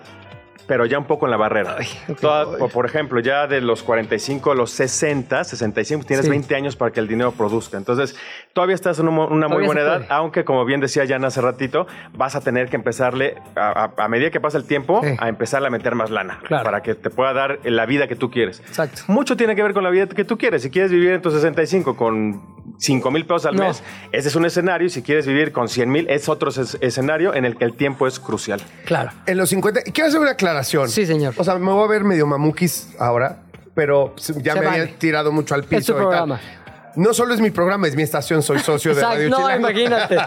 [0.68, 1.76] pero ya un poco en la barrera.
[2.22, 6.30] Toda- por- por ejemplo, ya de los 45 a los 60, 65, tienes Sí.
[6.32, 7.78] 20 años para que el dinero produzca.
[7.78, 8.16] Entonces,
[8.53, 10.14] todavía estás en una, una muy buena edad, puede.
[10.14, 14.07] aunque como bien decía Jan hace ratito, vas a tener que empezarle, a, a- a
[14.07, 15.14] medida que pasa el tiempo, Sí.
[15.20, 16.64] a empezar a meter más lana Claro.
[16.64, 18.62] para que te pueda dar la vida que tú quieres.
[18.62, 19.01] Exacto.
[19.07, 20.62] Mucho tiene que ver con la vida que tú quieres.
[20.62, 23.64] Si quieres vivir en tus 65 con 5 mil pesos al No.
[23.68, 24.88] mes, ese es un escenario.
[24.88, 27.74] Y si quieres vivir con 100 mil, es otro es- escenario en el que el
[27.76, 28.60] tiempo es crucial.
[28.86, 29.12] Claro.
[29.28, 29.82] En los 50.
[29.86, 30.90] y Quiero hacer una aclaración.
[30.90, 31.36] Sí, señor.
[31.38, 33.38] O sea, me voy a ver medio mamuquis ahora,
[33.76, 34.82] pero ya Se me vale.
[34.82, 35.80] había tirado mucho al piso.
[35.80, 36.40] Es tu y tal.
[36.96, 39.70] No solo es mi programa, es mi estación, soy socio de Exacto, Radio no, Chilango.
[39.70, 40.18] imagínate.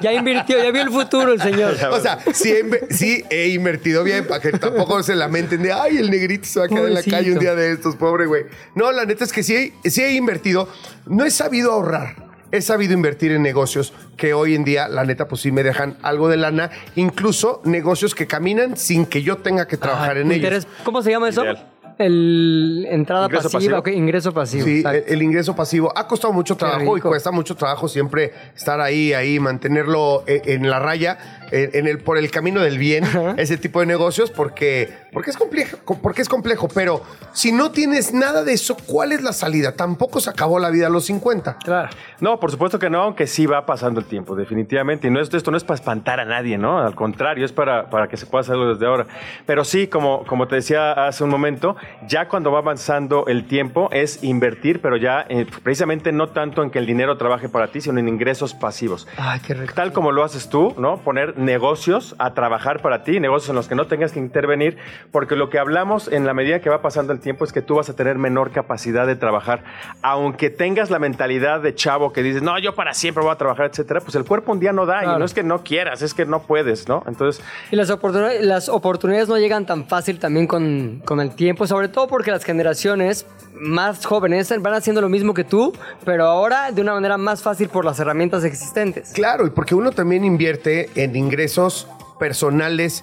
[0.00, 1.74] Ya invirtió, ya vio el futuro el señor.
[1.90, 5.98] O sea, sí he, sí he invertido bien para que tampoco se lamenten de, ay,
[5.98, 8.44] el negrito se va a quedar en la calle un día de estos, pobre güey.
[8.74, 10.68] No, la neta es que sí, he- sí he invertido.
[11.06, 12.24] No he sabido ahorrar.
[12.52, 15.96] He sabido invertir en negocios que hoy en día, la neta, pues sí me dejan
[16.02, 16.70] algo de lana.
[16.94, 20.66] Incluso negocios que caminan sin que yo tenga que trabajar en ellos.
[20.84, 21.42] ¿Cómo se llama eso?
[21.42, 21.70] Ideal.
[21.98, 23.96] El entrada Ingreso pasiva, pasivo.
[23.96, 24.64] ingreso pasivo.
[24.64, 29.12] Sí, el, ingreso pasivo ha costado mucho trabajo y cuesta mucho trabajo siempre estar ahí,
[29.12, 33.04] ahí, mantenerlo eh, en la raya, en, en el, por el camino del bien,
[33.36, 36.68] ese tipo de negocios, porque, porque, es complejo, porque es complejo.
[36.68, 39.72] Pero si no tienes nada de eso, ¿cuál es la salida?
[39.72, 41.58] Tampoco se acabó la vida a los 50.
[41.58, 41.90] Claro.
[42.20, 45.08] No, por supuesto que no, aunque sí va pasando el tiempo, definitivamente.
[45.08, 46.78] Y no es, esto no es para espantar a nadie, ¿no?
[46.78, 49.06] Al contrario, es para, para que se pueda hacerlo desde ahora.
[49.46, 51.76] Pero sí, como, como te decía hace un momento,
[52.06, 56.70] ya cuando va avanzando el tiempo es invertir, pero ya eh, precisamente no tanto en
[56.70, 59.06] que el dinero trabaje para ti, sino en ingresos pasivos.
[59.16, 59.74] Ay, qué rico.
[59.74, 60.98] Tal como lo haces tú, ¿no?
[60.98, 64.76] Poner negocios a trabajar para ti, negocios en los que no tengas que intervenir,
[65.10, 67.76] porque lo que hablamos en la medida que va pasando el tiempo es que tú
[67.76, 69.64] vas a tener menor capacidad de trabajar.
[70.02, 73.66] Aunque tengas la mentalidad de chavo que dices, no, yo para siempre voy a trabajar,
[73.66, 76.14] etcétera, pues el cuerpo un día no da y no es que no quieras, es
[76.14, 77.02] que no puedes, ¿no?
[77.06, 81.66] Entonces, Y las oportunidades, las oportunidades no llegan tan fácil también con, con el tiempo,
[81.66, 85.72] sobre todo porque las generaciones más jóvenes van haciendo lo mismo que tú,
[86.04, 89.12] pero ahora de una manera más fácil por las herramientas existentes.
[89.12, 91.86] Claro, y porque uno también invierte en ingresos
[92.18, 93.02] personales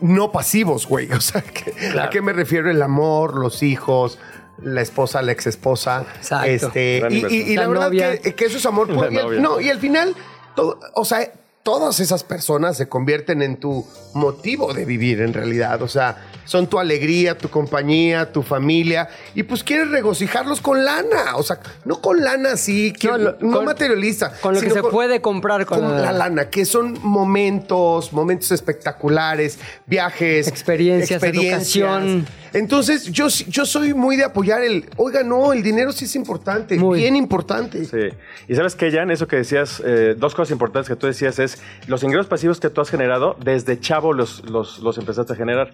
[0.00, 1.10] no pasivos, güey.
[1.12, 2.70] O sea, ¿qué- ¿a qué me refiero?
[2.70, 4.18] El amor, los hijos,
[4.62, 6.04] la esposa, la ex esposa.
[6.16, 6.46] Exacto.
[6.48, 7.32] Este, y, inversión.
[7.32, 8.18] y- y la, La verdad novia.
[8.20, 8.88] que, que eso es amor.
[9.12, 9.34] La puro.
[9.34, 10.14] Y no, y al final,
[10.54, 11.30] todo- o sea,
[11.64, 15.82] todas esas personas se convierten en tu motivo de vivir en realidad.
[15.82, 19.08] O sea, son tu alegría, tu compañía, tu familia.
[19.34, 21.36] Y pues quieres regocijarlos con lana.
[21.36, 24.32] O sea, no con lana así, que, no, lo- con- materialista.
[24.42, 29.58] Con lo que se puede comprar con, con la lana, que son momentos, momentos espectaculares,
[29.86, 32.26] viajes, Experiencias, educación.
[32.54, 36.14] Entonces, yo, sí- yo soy muy de apoyar el, oiga, no, el dinero sí es
[36.16, 37.00] importante, Muy.
[37.00, 37.84] bien importante.
[37.84, 38.16] Sí.
[38.48, 41.60] Y sabes que, Jan, eso que decías, eh, dos cosas importantes que tú decías es
[41.88, 45.72] los ingresos pasivos que tú has generado, desde chavo los, los, los empezaste a generar.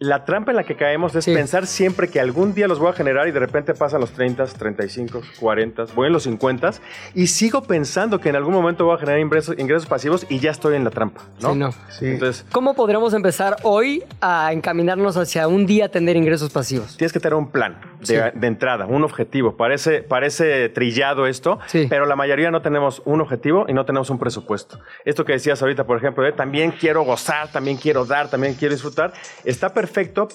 [0.00, 1.32] La trampa en la que caemos es Sí.
[1.32, 4.44] pensar siempre que algún día los voy a generar y de repente pasan los 30,
[4.46, 6.72] 35, 40, voy en los 50
[7.14, 10.50] y sigo pensando que en algún momento voy a generar ingresos, ingresos pasivos y ya
[10.50, 11.52] estoy en la trampa, ¿no?
[11.52, 11.72] Sí, no.
[11.90, 12.06] Sí.
[12.06, 16.96] Entonces, ¿Cómo podríamos empezar hoy a encaminarnos hacia un día tener ingresos pasivos?
[16.96, 18.14] Tienes que tener un plan de, Sí.
[18.34, 19.56] de entrada, un objetivo.
[19.56, 21.86] Parece, parece trillado esto, Sí.
[21.88, 24.80] pero la mayoría no tenemos un objetivo y no tenemos un presupuesto.
[25.04, 28.74] Esto que decías ahorita, por ejemplo, de también quiero gozar, también quiero dar, también quiero
[28.74, 29.12] disfrutar,
[29.44, 29.83] está perfecto,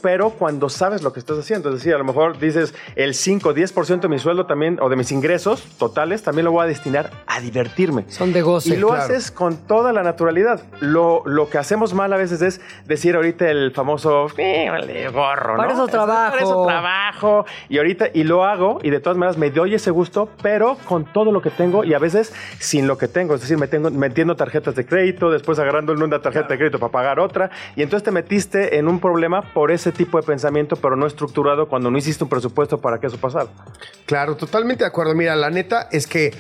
[0.02, 3.54] pero cuando sabes lo que estás haciendo, es decir, a lo mejor dices el 5,
[3.54, 7.12] 10% de mi sueldo también, o de mis ingresos totales, también lo voy a destinar
[7.28, 8.06] a divertirme.
[8.10, 8.74] Son de goce.
[8.74, 9.04] Y lo claro.
[9.04, 10.62] haces con toda la naturalidad.
[10.82, 15.58] Lo, lo que hacemos mal a veces es decir ahorita el famoso "Eh, vale, gorro,
[15.58, 15.74] Para ¿no?
[15.84, 16.32] eso trabajo.
[16.32, 17.46] Para eso trabajo.
[17.70, 21.06] Y ahorita, y lo hago, y de todas maneras me doy ese gusto, pero con
[21.06, 23.36] todo lo que tengo y a veces sin lo que tengo.
[23.36, 26.92] Es decir, me tengo, metiendo tarjetas de crédito, después agarrando una tarjeta de crédito para
[26.92, 27.50] pagar otra.
[27.76, 31.68] Y entonces te metiste en un problema por ese tipo de pensamiento, pero no estructurado
[31.68, 33.48] cuando no hiciste un presupuesto para que eso pasara.
[34.06, 35.16] Claro, totalmente de acuerdo.
[35.16, 36.34] Mira, la neta es que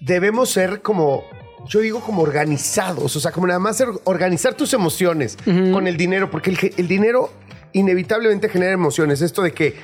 [0.00, 1.24] debemos ser como,
[1.66, 6.30] yo digo como organizados, o sea, como nada más organizar tus emociones con el dinero,
[6.30, 7.30] porque el, dinero
[7.72, 9.22] inevitablemente genera emociones.
[9.22, 9.76] Esto de que,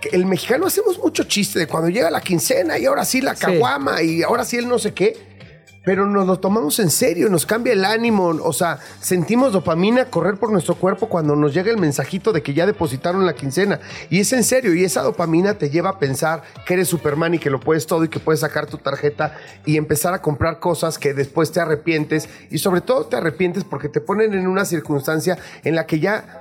[0.00, 3.34] que el mexicano hacemos mucho chiste de cuando llega la quincena y ahora sí la
[3.34, 3.42] Sí.
[3.42, 5.27] caguama y ahora sí el no sé qué.
[5.88, 10.36] Pero nos lo tomamos en serio, nos cambia el ánimo, o sea, sentimos dopamina correr
[10.36, 13.80] por nuestro cuerpo cuando nos llega el mensajito de que ya depositaron la quincena.
[14.10, 17.38] Y es en serio, y esa dopamina te lleva a pensar que eres Superman y
[17.38, 19.34] que lo puedes todo y que puedes sacar tu tarjeta
[19.64, 22.28] y empezar a comprar cosas que después te arrepientes.
[22.50, 26.40] Y sobre todo te arrepientes porque te ponen en una circunstancia en la que ya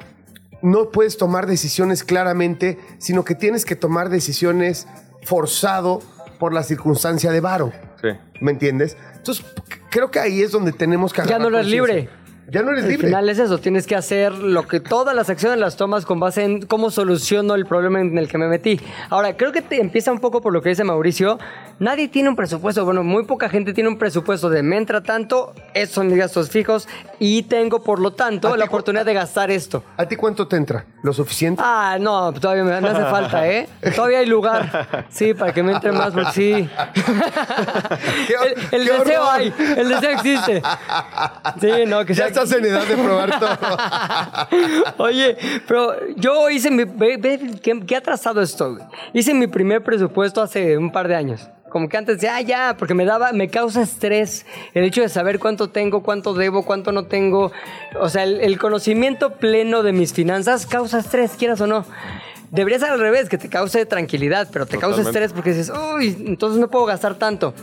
[0.62, 4.88] no puedes tomar decisiones claramente, sino que tienes que tomar decisiones
[5.24, 6.02] forzado
[6.38, 7.87] por la circunstancia de varo.
[8.02, 8.10] Sí.
[8.42, 8.98] ¿Me entiendes?
[9.16, 9.46] Entonces,
[9.90, 12.10] creo que ahí es donde tenemos que Ya no eres libre.
[12.50, 13.08] Ya no eres Al libre.
[13.08, 16.44] final es eso, tienes que hacer lo que todas las acciones las tomas con base
[16.46, 18.80] en cómo soluciono el problema en el que me metí.
[19.10, 21.40] Ahora, creo que te empieza un poco por lo que dice Mauricio.
[21.80, 25.54] Nadie tiene un presupuesto, bueno, muy poca gente tiene un presupuesto de me entra tanto,
[25.74, 26.88] estos son mis gastos fijos
[27.20, 29.84] y tengo por lo ¿A tanto la oportunidad de gastar esto.
[29.98, 30.86] ¿A ti cuánto te entra?
[31.04, 31.62] ¿Lo suficiente?
[31.64, 33.68] Ah, no, todavía me, hace falta, ¿eh?
[33.96, 35.06] Todavía hay lugar.
[35.10, 36.70] Sí, para que me entre más, porque sí.
[38.28, 39.30] ¡Qué hor- El, el deseo horror!
[39.34, 40.62] hay, el deseo existe.
[41.62, 43.58] Sí, no, que sea estás en edad de probar todo.
[44.98, 46.84] Oye, pero yo hice mi.
[46.84, 48.78] Ve, ve qué, qué atrasado estoy.
[49.14, 51.50] Hice mi primer presupuesto hace un par de años.
[51.70, 55.10] Como que antes decía, ah, ya, porque me daba, me causa estrés el hecho de
[55.10, 57.52] saber cuánto tengo, cuánto debo, cuánto no tengo.
[58.00, 61.86] O sea, el, el conocimiento pleno de mis finanzas causa estrés, quieras o no.
[62.52, 65.26] Debería ser al revés, que te cause tranquilidad, pero te causa Totalmente.
[65.26, 67.54] estrés porque dices, uy, entonces no puedo gastar tanto.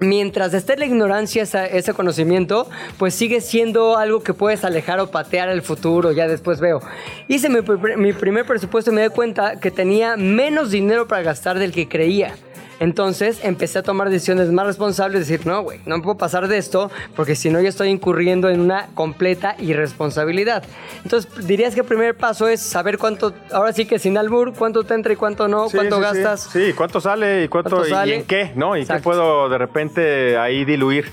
[0.00, 5.50] Mientras esté la ignorancia ese conocimiento, pues sigue siendo algo que puedes alejar o patear
[5.50, 6.80] al futuro, ya después veo.
[7.28, 7.58] Hice mi,
[7.96, 11.86] mi primer presupuesto y me di cuenta que tenía menos dinero para gastar del que
[11.86, 12.34] creía.
[12.80, 16.58] Entonces empecé a tomar decisiones más responsables, decir, no, güey, no me puedo pasar de
[16.58, 20.64] esto, porque si no ya estoy incurriendo en una completa irresponsabilidad.
[21.04, 24.82] Entonces dirías que el primer paso es saber cuánto, ahora sí que sin albur, cuánto
[24.84, 26.08] te entra y cuánto no, Sí, cuánto sí, sí.
[26.22, 26.50] gastas.
[26.52, 28.12] Sí, cuánto sale y cuánto, ¿Cuánto y- sale?
[28.12, 28.76] y en qué, ¿no?
[28.76, 29.00] Y Exacto.
[29.00, 31.10] qué puedo de repente ahí diluir.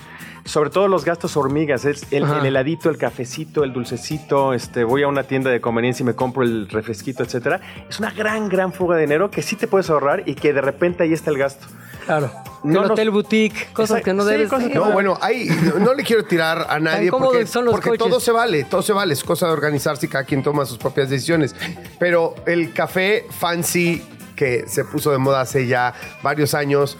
[0.47, 5.03] Sobre todo los gastos hormigas, es el, el heladito, el cafecito, el dulcecito, este, voy
[5.03, 7.59] a una tienda de conveniencia y me compro el refresquito, etcétera.
[7.89, 10.61] Es una gran, gran fuga de dinero que sí te puedes ahorrar y que de
[10.61, 11.67] repente ahí está el gasto.
[12.05, 12.31] Claro.
[12.63, 14.49] No el hotel boutique, cosas que no Sí, debes.
[14.49, 17.89] que No, bueno, ahí no, no le quiero tirar a nadie porque, son los porque
[17.89, 18.07] coches.
[18.07, 19.13] todo se vale, todo se vale.
[19.13, 21.53] Es cosa de organizarse y cada quien toma sus propias decisiones.
[21.99, 24.01] Pero el café fancy
[24.37, 25.93] que se puso de moda hace ya
[26.23, 26.97] varios años,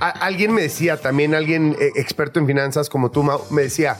[0.00, 3.96] a- alguien me decía, también alguien eh, experto en finanzas como tú, Mau, me decía,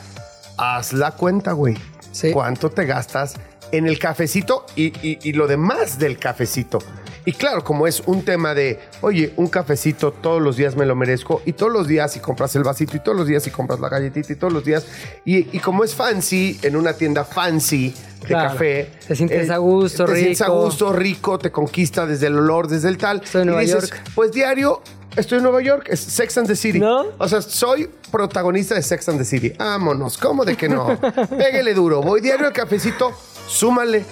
[0.57, 1.76] haz la cuenta, güey.
[2.12, 2.32] Sí.
[2.32, 3.34] ¿Cuánto te gastas
[3.72, 6.78] en el cafecito y, y- y lo demás del cafecito?
[7.26, 10.94] Y claro, como es un tema de, oye, un cafecito todos los días me lo
[10.94, 13.80] merezco, y todos los días si compras el vasito, y todos los días si compras
[13.80, 14.86] la galletita, y todos los días,
[15.24, 18.51] y, y como es fancy, en una tienda fancy de Claro.
[18.51, 18.80] café.
[18.82, 20.64] eh, Te sientes a gusto, te sientes a rico.
[20.66, 23.20] gusto, rico, te conquista desde el olor, desde el tal.
[23.24, 24.03] Estoy en y Nueva dices, York.
[24.14, 24.80] Pues diario,
[25.17, 26.79] estoy en Nueva York, es Sex and the City.
[26.79, 27.07] ¿No?
[27.19, 29.53] O sea, soy protagonista de Sex and the City.
[29.59, 30.99] Vámonos, ¿cómo de que no?
[31.39, 33.12] Pégale duro, voy diario al cafecito,
[33.49, 34.05] súmale.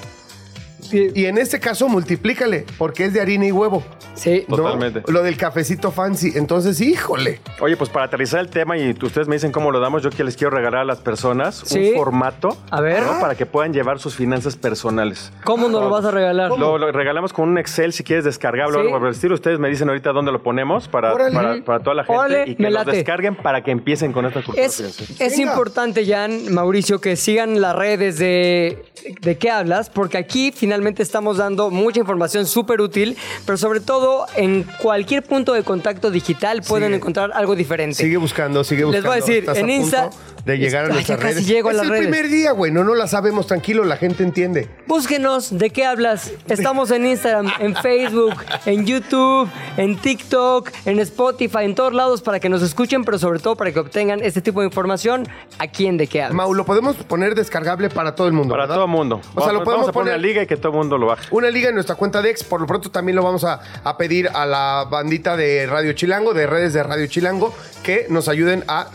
[0.91, 1.09] Sí.
[1.15, 3.83] Y en este caso, multiplícale, porque es de harina y huevo.
[4.15, 4.45] Sí.
[4.49, 4.57] ¿no?
[4.57, 5.03] Totalmente.
[5.11, 6.33] Lo del cafecito fancy.
[6.37, 7.41] Entonces, híjole.
[7.61, 10.23] Oye, pues para aterrizar el tema y ustedes me dicen cómo lo damos, yo que
[10.25, 11.91] les quiero regalar a las personas Sí.
[11.91, 13.03] un formato A ver.
[13.03, 13.21] ¿no?
[13.21, 15.33] para que puedan llevar sus finanzas personales.
[15.45, 16.51] ¿Cómo nos lo vas a regalar?
[16.51, 18.87] Lo, lo regalamos con un Excel si quieres descargarlo o Sí.
[18.87, 19.35] algo por el estilo.
[19.35, 22.55] Ustedes me dicen ahorita dónde lo ponemos para, para, para toda la gente Órale, y
[22.57, 22.91] que late.
[22.93, 24.81] descarguen para que empiecen con esta cultura Es,
[25.21, 28.85] es importante, Jan, Mauricio, que sigan las redes de,
[29.23, 33.17] de qué hablas, porque aquí finalmente estamos dando mucha información súper útil,
[33.47, 36.97] pero sobre todo en cualquier punto de contacto digital pueden Sigue.
[36.97, 37.97] encontrar algo diferente.
[37.97, 39.09] Sigue buscando, sigue Les buscando.
[39.09, 40.11] voy a decir, en a Insta-
[40.45, 41.47] De llegar a Ay, ya nuestras casi redes.
[41.47, 42.07] llego a es las el redes.
[42.09, 42.71] primer día, güey.
[42.71, 43.47] No, no la sabemos.
[43.47, 44.69] Tranquilo, la gente entiende.
[44.87, 46.33] Búsquenos, ¿de qué hablas?
[46.49, 48.35] Estamos en Instagram, en Facebook,
[48.67, 49.49] en YouTube,
[49.79, 53.73] en TikTok, en Spotify, en todos lados para que nos escuchen, pero sobre todo para
[53.73, 55.27] que obtengan este tipo de información
[55.59, 56.37] aquí en De qué hablas.
[56.37, 58.51] Mau, lo podemos poner descargable para todo el mundo.
[58.53, 58.75] Para ¿verdad?
[58.77, 59.23] todo el mundo.
[59.35, 60.97] O sea, lo podemos vamos a poner poner una liga y que todo el mundo
[60.97, 61.27] lo baje.
[61.31, 62.43] Una liga en nuestra cuenta de ex.
[62.43, 66.33] Por lo pronto también lo vamos a, a pedir a la bandita de Radio Chilango,
[66.33, 68.89] de redes de Radio Chilango, que nos ayuden a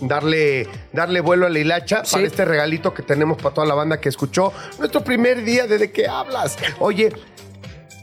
[0.00, 2.14] darle, darle vuelo a la hilacha Sí.
[2.14, 5.78] para este regalito que tenemos para toda la banda que escuchó nuestro primer día de
[5.78, 6.56] De qué hablas.
[6.78, 7.12] Oye,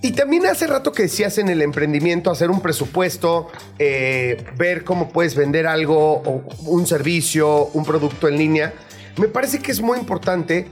[0.01, 3.47] y también hace rato que decías en el emprendimiento hacer un presupuesto,
[3.79, 8.73] eh, ver cómo puedes vender algo, o un servicio, un producto en línea.
[9.15, 10.67] Me parece que es muy importante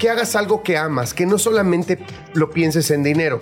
[0.00, 1.98] que hagas algo que amas, que no solamente
[2.34, 3.38] lo pienses en dinero.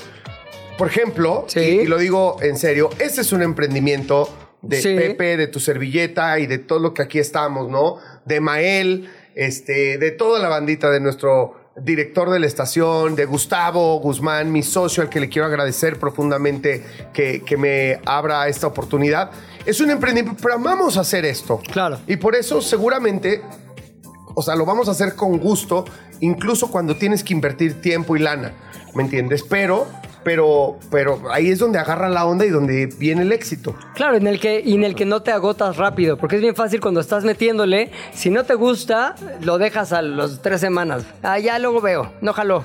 [0.76, 1.60] Por ejemplo, Sí.
[1.60, 4.28] y, y lo digo en serio, este es un emprendimiento
[4.60, 4.94] de Sí.
[4.96, 7.96] Pepe, de tu servilleta y de todo lo que aquí estamos, ¿no?
[8.26, 14.00] De Mael, este, de toda la bandita de nuestro director de la estación, de Gustavo
[14.00, 16.82] Guzmán, mi socio, al que le quiero agradecer profundamente
[17.12, 19.30] que, que me abra esta oportunidad.
[19.64, 21.60] Es un emprendimiento, pero amamos hacer esto.
[21.70, 22.00] Claro.
[22.08, 23.42] Y por eso seguramente
[24.38, 25.84] o sea, lo vamos a hacer con gusto,
[26.20, 28.52] incluso cuando tienes que invertir tiempo y lana,
[28.94, 29.42] ¿me entiendes?
[29.42, 29.88] Pero,
[30.24, 33.74] pero, pero ahí es donde agarra la onda y donde viene el éxito.
[33.94, 36.54] Claro, en el que, y en el que no te agotas rápido, porque es bien
[36.54, 41.04] fácil cuando estás metiéndole, si no te gusta, lo dejas a las tres semanas.
[41.22, 42.64] Ah, ya luego veo, no jaló.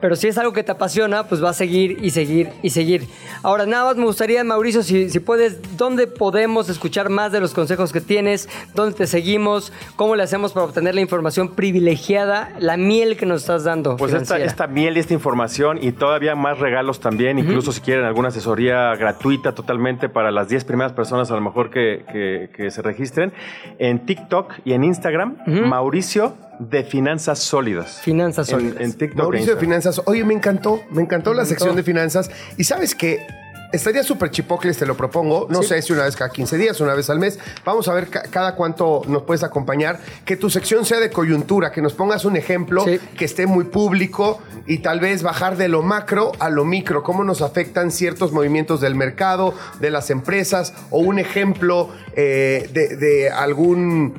[0.00, 3.06] Pero si es algo que te apasiona, pues va a seguir y seguir y seguir.
[3.42, 7.52] Ahora, nada más me gustaría, Mauricio, si, si puedes, ¿dónde podemos escuchar más de los
[7.52, 8.48] consejos que tienes?
[8.74, 9.72] ¿Dónde te seguimos?
[9.96, 13.96] ¿Cómo le hacemos para obtener la información privilegiada, la miel que nos estás dando?
[13.96, 18.04] Pues esta, esta miel y esta información y todavía más regalos también, incluso si quieren
[18.04, 22.70] alguna asesoría gratuita totalmente para las 10 primeras personas a lo mejor que, que- que
[22.72, 23.32] se registren,
[23.78, 28.00] en TikTok y en Instagram, Mauricio de Finanzas Sólidas.
[28.02, 28.80] Finanzas En- sólidas.
[28.80, 29.18] En, TikTok.
[29.18, 29.60] e Mauricio de.
[29.60, 31.48] Finanzas, oye, me encantó, me encantó la encantó.
[31.48, 32.30] sección de finanzas.
[32.56, 33.18] Y sabes que
[33.72, 35.46] estaría súper chipocles, te lo propongo.
[35.50, 37.38] No sé si una vez cada 15 días, una vez al mes.
[37.64, 40.00] Vamos a ver ca- cada cuánto nos puedes acompañar.
[40.24, 42.98] Que tu sección sea de coyuntura, que nos pongas un ejemplo Sí.
[43.16, 47.02] que esté muy público y tal vez bajar de lo macro a lo micro.
[47.02, 52.96] Cómo nos afectan ciertos movimientos del mercado, de las empresas o un ejemplo eh, de,
[52.96, 54.14] de algún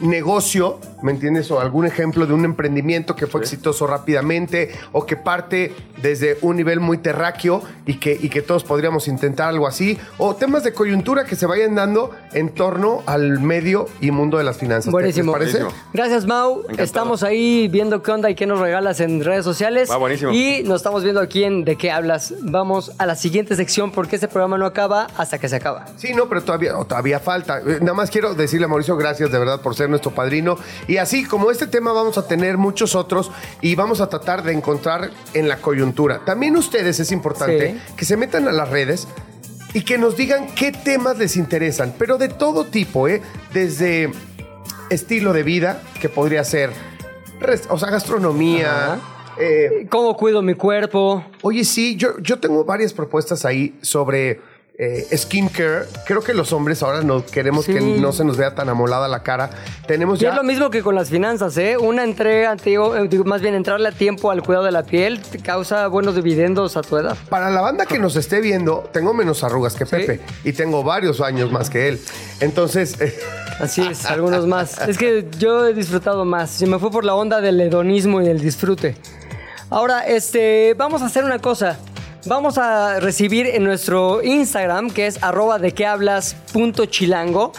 [0.00, 1.50] negocio, ¿me entiendes?
[1.50, 6.56] O algún ejemplo de un emprendimiento que fue exitoso rápidamente o que parte desde un
[6.56, 9.98] nivel muy terráqueo y que, y que todos podríamos intentar algo así.
[10.18, 14.44] O temas de coyuntura que se vayan dando en torno al medio y mundo de
[14.44, 14.86] las finanzas.
[14.86, 15.32] ¿Te- Buenísimo.
[15.32, 15.58] ¿Les parece?
[15.64, 15.84] Buenísimo.
[15.92, 16.60] Gracias, Mau.
[16.60, 16.82] Encantado.
[16.84, 19.90] Estamos ahí viendo qué onda y qué nos regalas en redes sociales.
[19.90, 20.32] Va, buenísimo.
[20.32, 22.34] Y nos estamos viendo aquí en De qué hablas.
[22.42, 25.86] Vamos a la siguiente sección porque este programa no acaba hasta que se acaba.
[25.96, 27.58] Sí, no, pero todavía, todavía falta.
[27.60, 30.56] Eh, Nada más quiero decirle a Mauricio gracias de verdad por ser nuestro padrino.
[30.88, 33.30] Y así como este tema vamos a tener muchos otros
[33.60, 36.20] y vamos a tratar de encontrar en la coyuntura.
[36.24, 37.94] También ustedes es importante Sí.
[37.96, 39.08] que se metan a las redes
[39.74, 43.20] y que nos digan qué temas les interesan, pero de todo tipo, ¿eh?
[43.52, 44.10] Desde
[44.90, 46.70] estilo de vida, que podría ser,
[47.68, 48.98] o sea, gastronomía.
[49.38, 51.24] eh, ¿Cómo cuido mi cuerpo?
[51.42, 54.40] Oye, sí, yo, yo tengo varias propuestas ahí sobre
[54.78, 55.86] eh, skincare.
[56.06, 57.72] Creo que los hombres ahora no queremos Sí.
[57.72, 59.50] que no se nos vea tan amolada la cara.
[59.86, 60.30] Tenemos Y ya...
[60.30, 61.76] es lo mismo que con las finanzas, ¿eh?
[61.78, 65.20] Una entrega, digo, eh, digo, más bien entrarle a tiempo al cuidado de la piel,
[65.22, 67.16] te causa buenos dividendos a tu edad.
[67.30, 71.20] Para la banda que nos esté viendo, tengo menos arrugas que Pepe y tengo varios
[71.20, 72.00] años más que él.
[72.40, 73.18] Entonces, eh,
[73.58, 74.78] Así es, algunos más.
[74.86, 76.50] Es que yo he disfrutado más.
[76.50, 78.96] Se me fue por la onda del hedonismo y del disfrute.
[79.70, 81.78] Ahora, este, vamos a hacer una cosa.
[82.28, 87.52] Vamos a recibir en nuestro Instagram, que es arroba de que hablas punto chilango,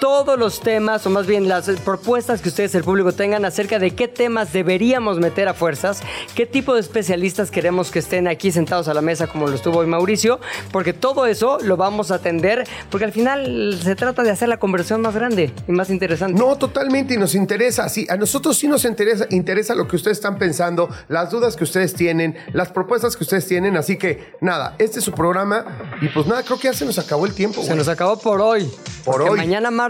[0.00, 3.92] todos los temas, o más bien las propuestas que ustedes, el público, tengan acerca de
[3.92, 6.00] qué temas deberíamos meter a fuerzas,
[6.34, 9.78] qué tipo de especialistas queremos que estén aquí sentados a la mesa, como lo estuvo
[9.78, 10.40] hoy Mauricio,
[10.72, 14.58] porque todo eso lo vamos a atender, porque al final se trata de hacer la
[14.58, 16.38] conversión más grande y más interesante.
[16.38, 17.88] no, totalmente, y nos interesa.
[17.88, 21.64] Sí, a nosotros sí nos interesa, interesa lo que ustedes están pensando, las dudas que
[21.64, 23.76] ustedes tienen, las propuestas que ustedes tienen.
[23.76, 25.64] Así que, nada, este es su programa.
[26.00, 27.62] Y pues nada, creo que ya se nos acabó el tiempo.
[27.62, 28.70] Se nos acabó por hoy.
[29.04, 29.36] Por hoy.
[29.36, 29.89] Mañana martes,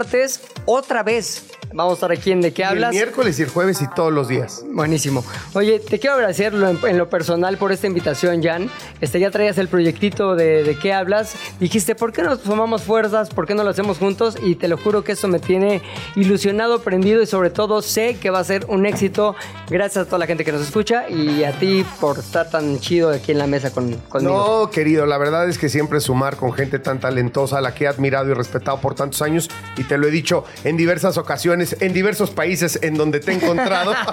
[0.65, 1.43] otra vez,
[1.73, 2.91] vamos a estar aquí en De qué Y el hablas.
[2.91, 4.63] miércoles y el jueves y todos los días.
[4.71, 5.23] Buenísimo.
[5.53, 8.69] Oye, te quiero agradecer en, en lo personal por esta invitación, Jan.
[9.01, 11.33] Este, ya traías el proyectito de, de qué hablas.
[11.59, 13.29] Dijiste, ¿por qué no sumamos fuerzas?
[13.29, 14.37] ¿Por qué no lo hacemos juntos?
[14.41, 15.81] Y te lo juro que esto me tiene
[16.15, 19.35] ilusionado, prendido y sobre todo sé que va a ser un éxito.
[19.69, 23.09] Gracias a toda la gente que nos escucha y a ti por estar tan chido
[23.09, 24.61] aquí en la mesa con, conmigo.
[24.63, 27.85] No, querido, la verdad es que siempre sumar con gente tan talentosa, a la que
[27.85, 31.60] he admirado y respetado por tantos años, y te lo he dicho en diversas ocasiones,
[31.79, 33.93] en diversos países en donde te he encontrado.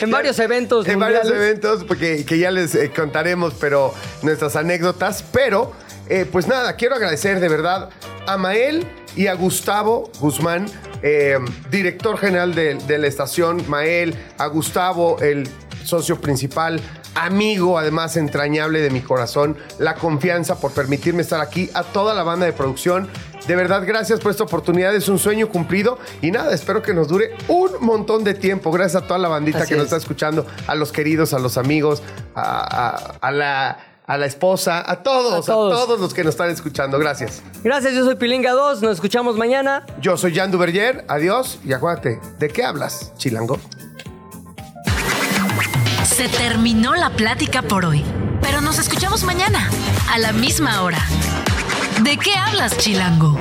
[0.00, 5.24] En varios eventos En varios eventos, porque que ya les eh, contaremos, pero nuestras anécdotas.
[5.32, 5.72] Pero,
[6.08, 7.90] eh, pues nada, quiero agradecer de verdad
[8.26, 10.66] a Mael y a Gustavo Guzmán,
[11.02, 11.38] eh,
[11.70, 15.48] director general de, de la estación, Mael, a Gustavo, el
[15.84, 16.80] socio principal,
[17.14, 22.22] amigo además entrañable de mi corazón, la confianza por permitirme estar aquí, a toda la
[22.22, 23.08] banda de producción.
[23.46, 27.08] De verdad, gracias por esta oportunidad, es un sueño cumplido y nada, espero que nos
[27.08, 28.70] dure un montón de tiempo.
[28.70, 29.92] Gracias a toda la bandita Así que nos es.
[29.92, 32.02] está escuchando, a los queridos, a los amigos,
[32.34, 35.98] a, a- a la, a la esposa, a todos, A todos.
[36.00, 36.98] los que nos están escuchando.
[37.00, 37.42] Gracias.
[37.64, 38.82] Gracias, yo soy Pilinga 2.
[38.82, 39.86] Nos escuchamos mañana.
[40.00, 43.58] Yo soy Jan Duverger, adiós y acuérdate, ¿de qué hablas, Chilango?
[46.04, 48.04] Se terminó la plática por hoy,
[48.40, 49.68] pero nos escuchamos mañana,
[50.12, 50.98] a la misma hora.
[52.04, 53.38] ¿De qué hablas, Chilango?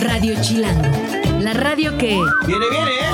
[0.00, 0.88] Radio Chilango,
[1.40, 2.18] la radio que...
[2.46, 3.09] Viene, viene, ¿eh?